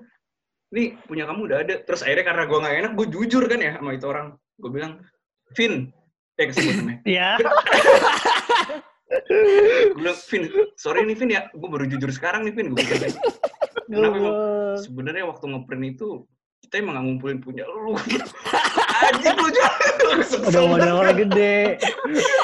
[0.69, 1.75] nih punya kamu udah ada.
[1.81, 4.27] Terus akhirnya karena gue nggak enak gue jujur kan ya sama itu orang.
[4.61, 4.93] Gue bilang
[5.57, 5.89] Vin.
[6.37, 6.99] Eh kesebut namanya.
[7.09, 7.29] Iya.
[9.89, 10.43] gue bilang Vin
[10.77, 11.41] sorry nih Vin ya.
[11.51, 12.77] Gue baru jujur sekarang nih Vin.
[12.77, 13.17] Gue bilang
[13.89, 14.29] Kenapa
[14.77, 16.29] sebenarnya waktu ngeprint itu
[16.69, 17.97] kita emang nggak ngumpulin punya lu
[19.09, 19.73] anjing lu juga
[20.49, 21.57] Udah modal paling gede.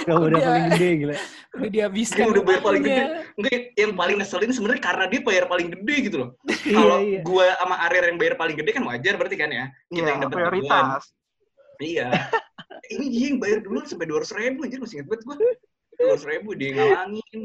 [0.10, 0.42] Udah modal Udah.
[0.42, 1.16] paling gede gila.
[1.56, 2.18] Udah dihabiskan.
[2.18, 3.04] Dia udah bayar paling gede.
[3.38, 6.30] Enggak, yang paling ngeselin sebenarnya karena dia bayar paling gede gitu loh.
[6.66, 7.20] Iya, Kalau iya.
[7.22, 9.66] gua sama Arir yang bayar paling gede kan wajar berarti kan ya.
[9.70, 10.50] Kita Iya, yang dapat duluan.
[10.50, 11.04] prioritas.
[11.78, 12.08] Iya.
[12.98, 15.36] Ini dia yang bayar dulu sampai dua ratus ribu anjir masih inget banget gua.
[16.02, 17.42] Dua ratus ribu dia ngalangin.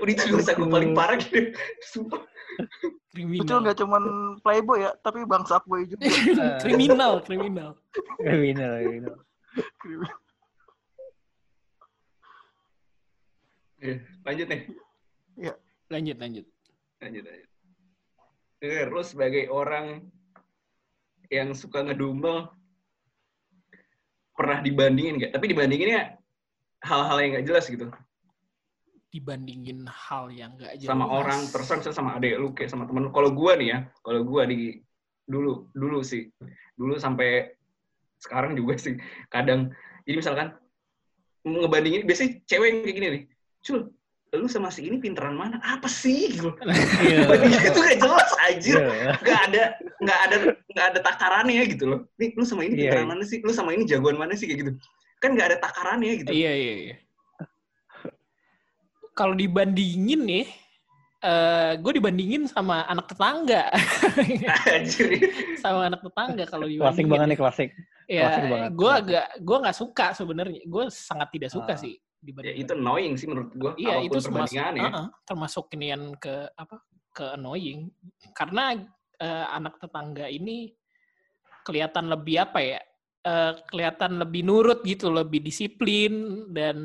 [0.00, 1.52] Udah itu dosa gue paling parah gitu.
[1.80, 2.20] Sumpah.
[3.16, 3.58] Itu Kriminal.
[3.64, 4.02] nggak cuman
[4.44, 6.04] playboy ya, tapi bangsat boy juga.
[6.62, 7.70] kriminal, kriminal.
[8.20, 9.16] Kriminal, kriminal.
[13.80, 14.62] Eh, Lanjut nih.
[15.86, 16.44] Lanjut, lanjut.
[16.98, 17.48] Lanjut lanjut.
[18.58, 20.02] Eh, Lu sebagai orang
[21.30, 22.50] yang suka ngedumel
[24.34, 25.32] pernah dibandingin nggak?
[25.32, 26.18] Tapi dibandinginnya
[26.82, 27.86] hal-hal yang nggak jelas gitu.
[29.10, 30.90] Dibandingin hal yang gak jelas.
[30.90, 33.10] sama orang terus misalnya sama adek lu kayak sama temen lu.
[33.14, 34.82] Kalau gua nih ya, kalau gua di
[35.26, 36.30] dulu dulu sih,
[36.78, 37.54] dulu sampai
[38.20, 38.98] sekarang juga sih
[39.30, 39.70] kadang.
[40.06, 40.48] Jadi misalkan
[41.46, 43.22] ngebandingin biasanya cewek yang kayak gini nih,
[43.62, 43.78] cul,
[44.34, 45.62] lu sama si ini pinteran mana?
[45.62, 46.34] Apa sih?
[46.34, 46.50] Gitu.
[47.06, 47.30] Iya.
[47.30, 48.76] Bandingin itu gak jelas anjir.
[48.82, 49.10] Iya.
[49.22, 49.62] Nggak ada
[50.02, 50.36] nggak ada
[50.74, 52.00] nggak ada takarannya gitu loh.
[52.18, 53.10] Nih lu sama ini Iya, pinteran iya.
[53.14, 53.38] mana sih?
[53.40, 54.72] Lu sama ini jagoan mana sih kayak gitu.
[55.22, 56.30] Kan nggak ada takarannya gitu.
[56.34, 56.96] Iya, iya, iya.
[59.16, 60.46] Kalau dibandingin nih,
[61.24, 63.72] eh gue dibandingin sama anak tetangga.
[64.68, 65.08] Anjir.
[65.64, 66.92] sama anak tetangga kalau dibandingin.
[66.92, 67.70] Klasik banget nih, klasik.
[68.06, 68.70] Ya, klasik banget.
[68.76, 70.60] gue agak, gue nggak suka sebenarnya.
[70.68, 71.80] Gue sangat tidak suka Ah.
[71.80, 72.58] sih Ya dibandingin.
[72.60, 73.72] itu annoying sih menurut gua.
[73.78, 74.70] Iya, itu termasuk, ya.
[74.74, 76.76] uh-uh, termasuk inian ke apa?
[77.14, 77.88] Ke annoying.
[78.34, 78.74] Karena
[79.16, 80.74] eh, anak tetangga ini
[81.62, 82.80] kelihatan lebih apa ya?
[83.22, 86.76] eh, kelihatan lebih nurut gitu, lebih disiplin dan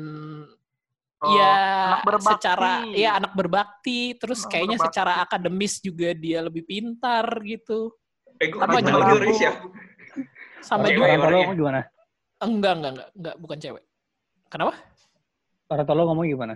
[1.22, 1.54] Oh, ya
[2.02, 2.34] berbakti.
[2.34, 4.90] secara ya anak berbakti, terus Anak kayaknya berbakti.
[4.90, 7.94] secara akademis juga dia lebih pintar gitu.
[8.42, 9.52] Eh, gua Apa kenal juga ya.
[10.60, 11.80] Sama juga Orang gimana?
[12.42, 13.84] enggak enggak enggak enggak bukan cewek.
[14.50, 14.74] Kenapa?
[15.70, 16.54] Orang tua lo ngomong gimana?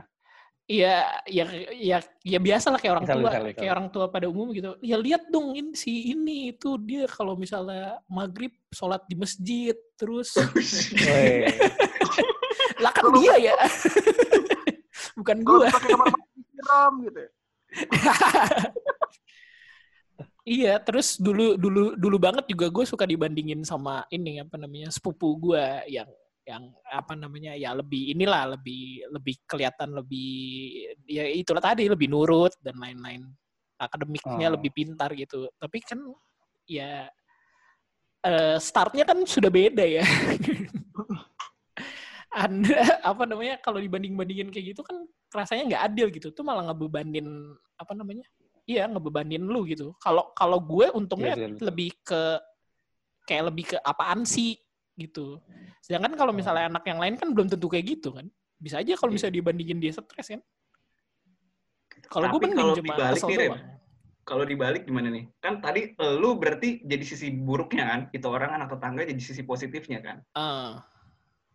[0.67, 3.59] Iya, ya, ya, ya biasa lah kayak orang Misal, tua, misal, misal.
[3.63, 4.75] kayak orang tua pada umum gitu.
[4.83, 10.35] Ya lihat dong ini si ini itu dia kalau misalnya maghrib sholat di masjid terus
[10.35, 11.47] Woi.
[12.83, 13.55] lah kan dia ya,
[15.17, 15.67] bukan gua.
[15.73, 17.21] pakai kamar mandi siram gitu.
[17.21, 17.31] ya.
[20.47, 25.35] Iya, terus dulu dulu dulu banget juga gue suka dibandingin sama ini apa namanya sepupu
[25.43, 26.07] gue yang
[26.47, 30.31] yang apa namanya ya lebih inilah lebih lebih kelihatan lebih
[31.11, 33.27] ya itulah tadi lebih nurut dan lain-lain
[33.75, 34.55] akademiknya Oh.
[34.55, 35.99] lebih pintar gitu tapi kan
[36.71, 37.11] ya
[38.23, 40.07] eh, startnya kan sudah beda ya
[42.37, 42.77] anda
[43.11, 46.29] apa namanya kalau dibanding bandingin kayak gitu kan rasanya nggak adil gitu.
[46.37, 47.25] Tuh malah ngebebanin
[47.81, 48.29] apa namanya
[48.69, 49.97] iya ngebebanin lu gitu.
[49.97, 51.67] Kalau kalau gue untungnya Iya, betul, betul.
[51.73, 52.23] lebih ke
[53.27, 54.61] kayak lebih ke apaan sih
[55.01, 55.41] gitu.
[55.81, 58.29] Sedangkan kalau misalnya anak yang lain kan belum tentu kayak gitu kan.
[58.61, 59.17] Bisa aja kalau Iya.
[59.17, 60.41] misalnya dibandingin dia stres kan.
[62.07, 63.53] Kalau gue mending kalau cuma dibalik nih, Ren,
[64.27, 65.25] Kalau dibalik gimana nih?
[65.39, 70.03] Kan tadi lu berarti jadi sisi buruknya kan, itu orang anak tetangga jadi sisi positifnya
[70.03, 70.17] kan.
[70.35, 70.83] Ah,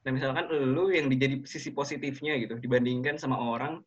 [0.01, 3.85] Dan misalkan lu yang dijadi sisi positifnya gitu, dibandingkan sama orang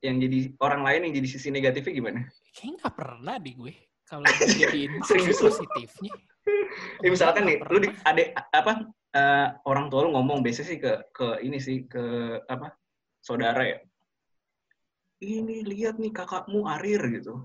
[0.00, 2.20] yang jadi orang lain yang jadi sisi negatifnya gimana?
[2.56, 3.74] kayaknya nggak pernah deh gue
[4.08, 6.12] kalau dijadiin sisi positifnya
[7.04, 8.08] Ya misalkan nih, Nggak lu di, pernah.
[8.08, 8.22] ada
[8.56, 8.72] apa
[9.12, 12.00] eh, orang tua lu ngomong biasanya sih ke ke ini sih ke
[12.48, 12.72] apa
[13.20, 13.78] saudara ya.
[15.20, 17.44] Ini lihat nih kakakmu Arir gitu,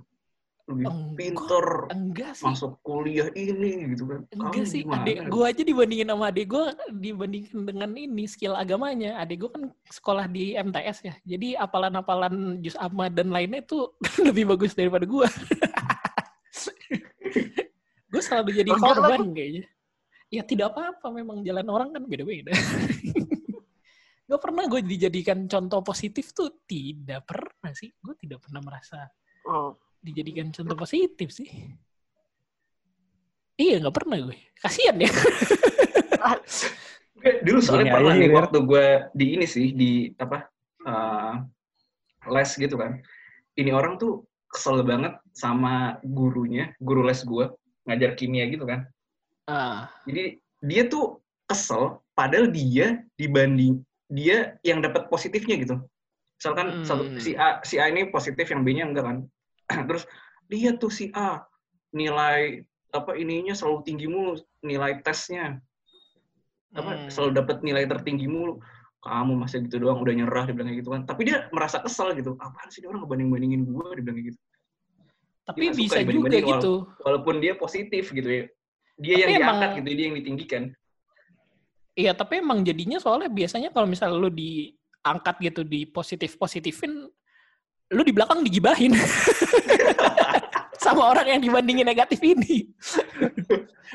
[0.66, 4.26] lebih pinter, enggak sih masuk kuliah ini gitu kan.
[4.34, 5.06] Enggak Kamu sih, gimana?
[5.06, 9.22] adik gue aja dibandingin sama adik gue dibandingin dengan ini skill agamanya.
[9.22, 9.64] Adik gue kan
[9.94, 13.94] sekolah di MTS ya, jadi apalan-apalan juz amma dan lainnya itu
[14.28, 15.28] lebih bagus daripada gue.
[18.10, 19.70] gue selalu jadi korban kayaknya.
[20.34, 22.50] Ya tidak apa-apa, memang jalan orang kan beda-beda.
[24.26, 27.94] Gak pernah gue dijadikan contoh positif tuh tidak pernah sih.
[28.02, 29.06] Gue tidak pernah merasa
[29.46, 31.50] Oh, dijadikan contoh positif sih.
[33.58, 34.38] Iya nggak pernah gue.
[34.62, 35.10] Kasian ya.
[37.42, 38.86] Dulu soalnya pernah nih waktu gue
[39.18, 40.46] di ini sih di apa
[40.86, 41.34] eh,
[42.30, 43.02] les gitu kan.
[43.58, 47.50] Ini orang tuh kesel banget sama gurunya, guru les gue
[47.90, 48.86] ngajar kimia gitu kan.
[49.50, 55.76] Ah, Jadi dia tuh kesel padahal dia dibanding dia yang dapat positifnya gitu.
[56.38, 56.86] Misalkan Hmm.
[56.86, 59.18] satu si A si A ini positif yang B-nya enggak kan.
[59.90, 60.04] Terus
[60.50, 61.42] lihat tuh si A
[61.92, 62.62] nilai
[62.92, 65.60] apa ininya selalu tinggi mulu nilai tesnya.
[66.76, 67.08] Apa Hmm.
[67.08, 68.60] selalu dapat nilai tertinggi mulu.
[69.00, 71.02] Kamu masih gitu doang udah nyerah dibilang kayak gitu kan.
[71.06, 72.34] Tapi dia merasa kesal gitu.
[72.42, 74.40] Apaan sih dia orang ngebanding bandingin gue dibilang kayak gitu.
[75.46, 76.74] Tapi Dia bisa juga gitu.
[77.06, 78.44] walaupun dia positif gitu ya.
[78.98, 80.64] Dia Tapi yang emang- diangkat gitu dia yang ditinggikan.
[81.96, 87.08] Iya, tapi emang jadinya soalnya biasanya kalau misalnya lu diangkat gitu di positif-positifin,
[87.92, 88.94] lu di belakang digibahin.
[90.84, 92.70] Sama orang yang dibandingin negatif ini.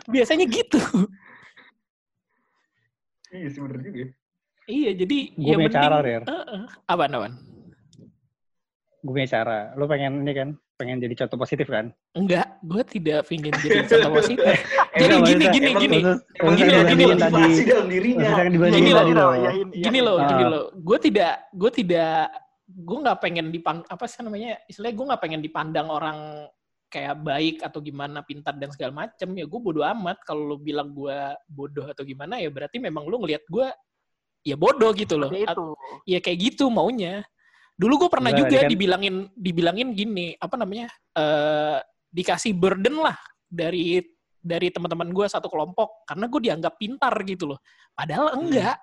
[0.06, 0.78] biasanya gitu.
[3.30, 4.08] iya sih bener juga ya.
[4.70, 5.74] Iya, jadi Gua ya punya mending...
[5.82, 6.22] cara, Rir.
[6.22, 6.60] Heeh.
[6.86, 7.34] Apaan, apaan?
[9.02, 9.58] Gue punya cara.
[9.74, 11.90] Lo pengen ini kan, pengen jadi contoh positif kan?
[12.14, 14.54] Enggak, gue tidak ingin jadi contoh positif.
[15.00, 15.98] Jadi gini, gini, gini.
[16.02, 19.30] Gini loh, gini Maksudnya yang Gini dibandingin loh, tadi loh.
[19.70, 20.26] gini loh, Ah.
[20.28, 20.64] gini loh.
[20.76, 22.26] Gue tidak, gue tidak,
[22.70, 24.62] gue nggak pengen dipang, apa sih namanya?
[24.70, 26.46] Istilahnya gue nggak pengen dipandang orang
[26.90, 29.30] kayak baik atau gimana, pintar dan segala macem.
[29.34, 30.22] Ya gue bodoh amat.
[30.22, 33.66] Kalau lo bilang gue bodoh atau gimana, ya berarti memang lo ngelihat gue
[34.46, 35.30] ya bodoh gitu loh.
[35.30, 35.74] Itu.
[36.06, 37.22] ya kayak gitu maunya.
[37.76, 40.88] Dulu gue pernah Enggak, juga kan- dibilangin, dibilangin gini, apa namanya?
[41.16, 41.78] eh
[42.10, 43.14] dikasih burden lah
[43.46, 44.02] dari
[44.40, 47.58] dari teman-teman gue satu kelompok karena gue dianggap pintar gitu loh.
[47.94, 48.76] Padahal enggak.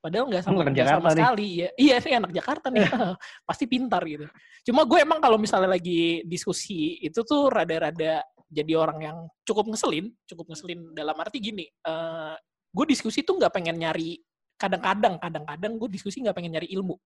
[0.00, 1.16] Padahal sama, anak enggak sama nih.
[1.20, 1.48] sekali.
[1.60, 2.80] Ya, iya sih anak Jakarta nih.
[3.48, 4.24] Pasti pintar gitu.
[4.64, 10.10] Cuma gue emang kalau misalnya lagi diskusi itu tuh rada-rada jadi orang yang cukup ngeselin,
[10.26, 11.68] cukup ngeselin dalam arti gini.
[11.68, 12.34] eh
[12.70, 14.16] gue diskusi tuh nggak pengen nyari
[14.56, 16.96] kadang-kadang, kadang-kadang gue diskusi nggak pengen nyari ilmu.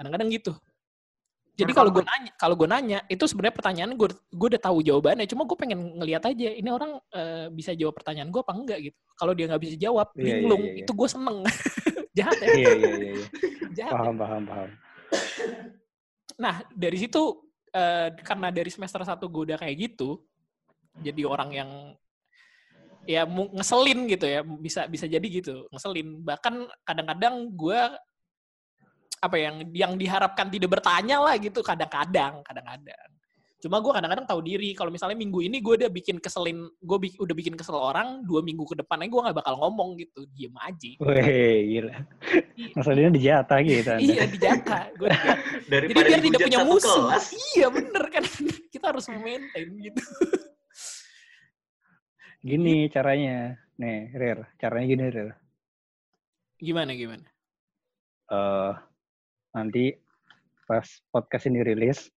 [0.00, 0.52] Kadang-kadang gitu.
[1.52, 4.80] Jadi Nyari kalau gue nanya, kalau gue nanya itu sebenarnya pertanyaan gue gue udah tahu
[4.80, 5.28] jawabannya.
[5.28, 8.98] Cuma gue pengen ngeliat aja ini orang eh, bisa jawab pertanyaan gue apa enggak gitu.
[9.20, 10.80] Kalau dia nggak bisa jawab, iya, linglung, iya, iya.
[10.80, 11.38] itu gue seneng.
[12.16, 13.12] Jahat ya, Iya, iya, iya.
[13.16, 13.26] iya.
[13.76, 13.92] jahat.
[13.92, 13.96] ya.
[14.00, 14.68] Paham, paham, paham.
[16.40, 17.22] Nah dari situ
[17.68, 20.24] eh, karena dari semester 1 gue udah kayak gitu,
[21.04, 21.70] jadi orang yang
[23.02, 27.80] ya ngeselin gitu ya bisa bisa jadi gitu ngeselin bahkan kadang-kadang gue
[29.22, 33.10] apa yang yang diharapkan tidak bertanya lah gitu kadang-kadang kadang-kadang
[33.62, 37.30] cuma gue kadang-kadang tahu diri kalau misalnya minggu ini gue udah bikin keselin gue udah
[37.30, 41.58] bikin kesel orang dua minggu ke depannya gue nggak bakal ngomong gitu diem aja Wih,
[41.70, 41.94] gila.
[42.74, 43.90] Maksudnya dijatah gitu.
[43.94, 44.02] Anda.
[44.02, 48.24] iya dijaka gue jadi daripada biar tidak punya musuh kelas iya bener kan
[48.74, 50.02] kita harus maintain gitu
[52.42, 53.54] Gini caranya.
[53.78, 54.42] Nih, Rir.
[54.58, 55.30] Caranya gini, Rir.
[56.62, 57.26] gimana gimana
[58.30, 58.72] eh
[59.52, 59.92] nanti
[60.64, 62.08] pas podcast ini rilis,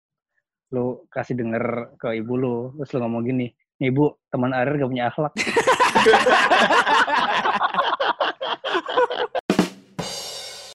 [0.72, 3.48] lu kasih denger ke ibu lu, terus lu ngomong gini,
[3.84, 5.34] ibu, teman Arir gak punya akhlak.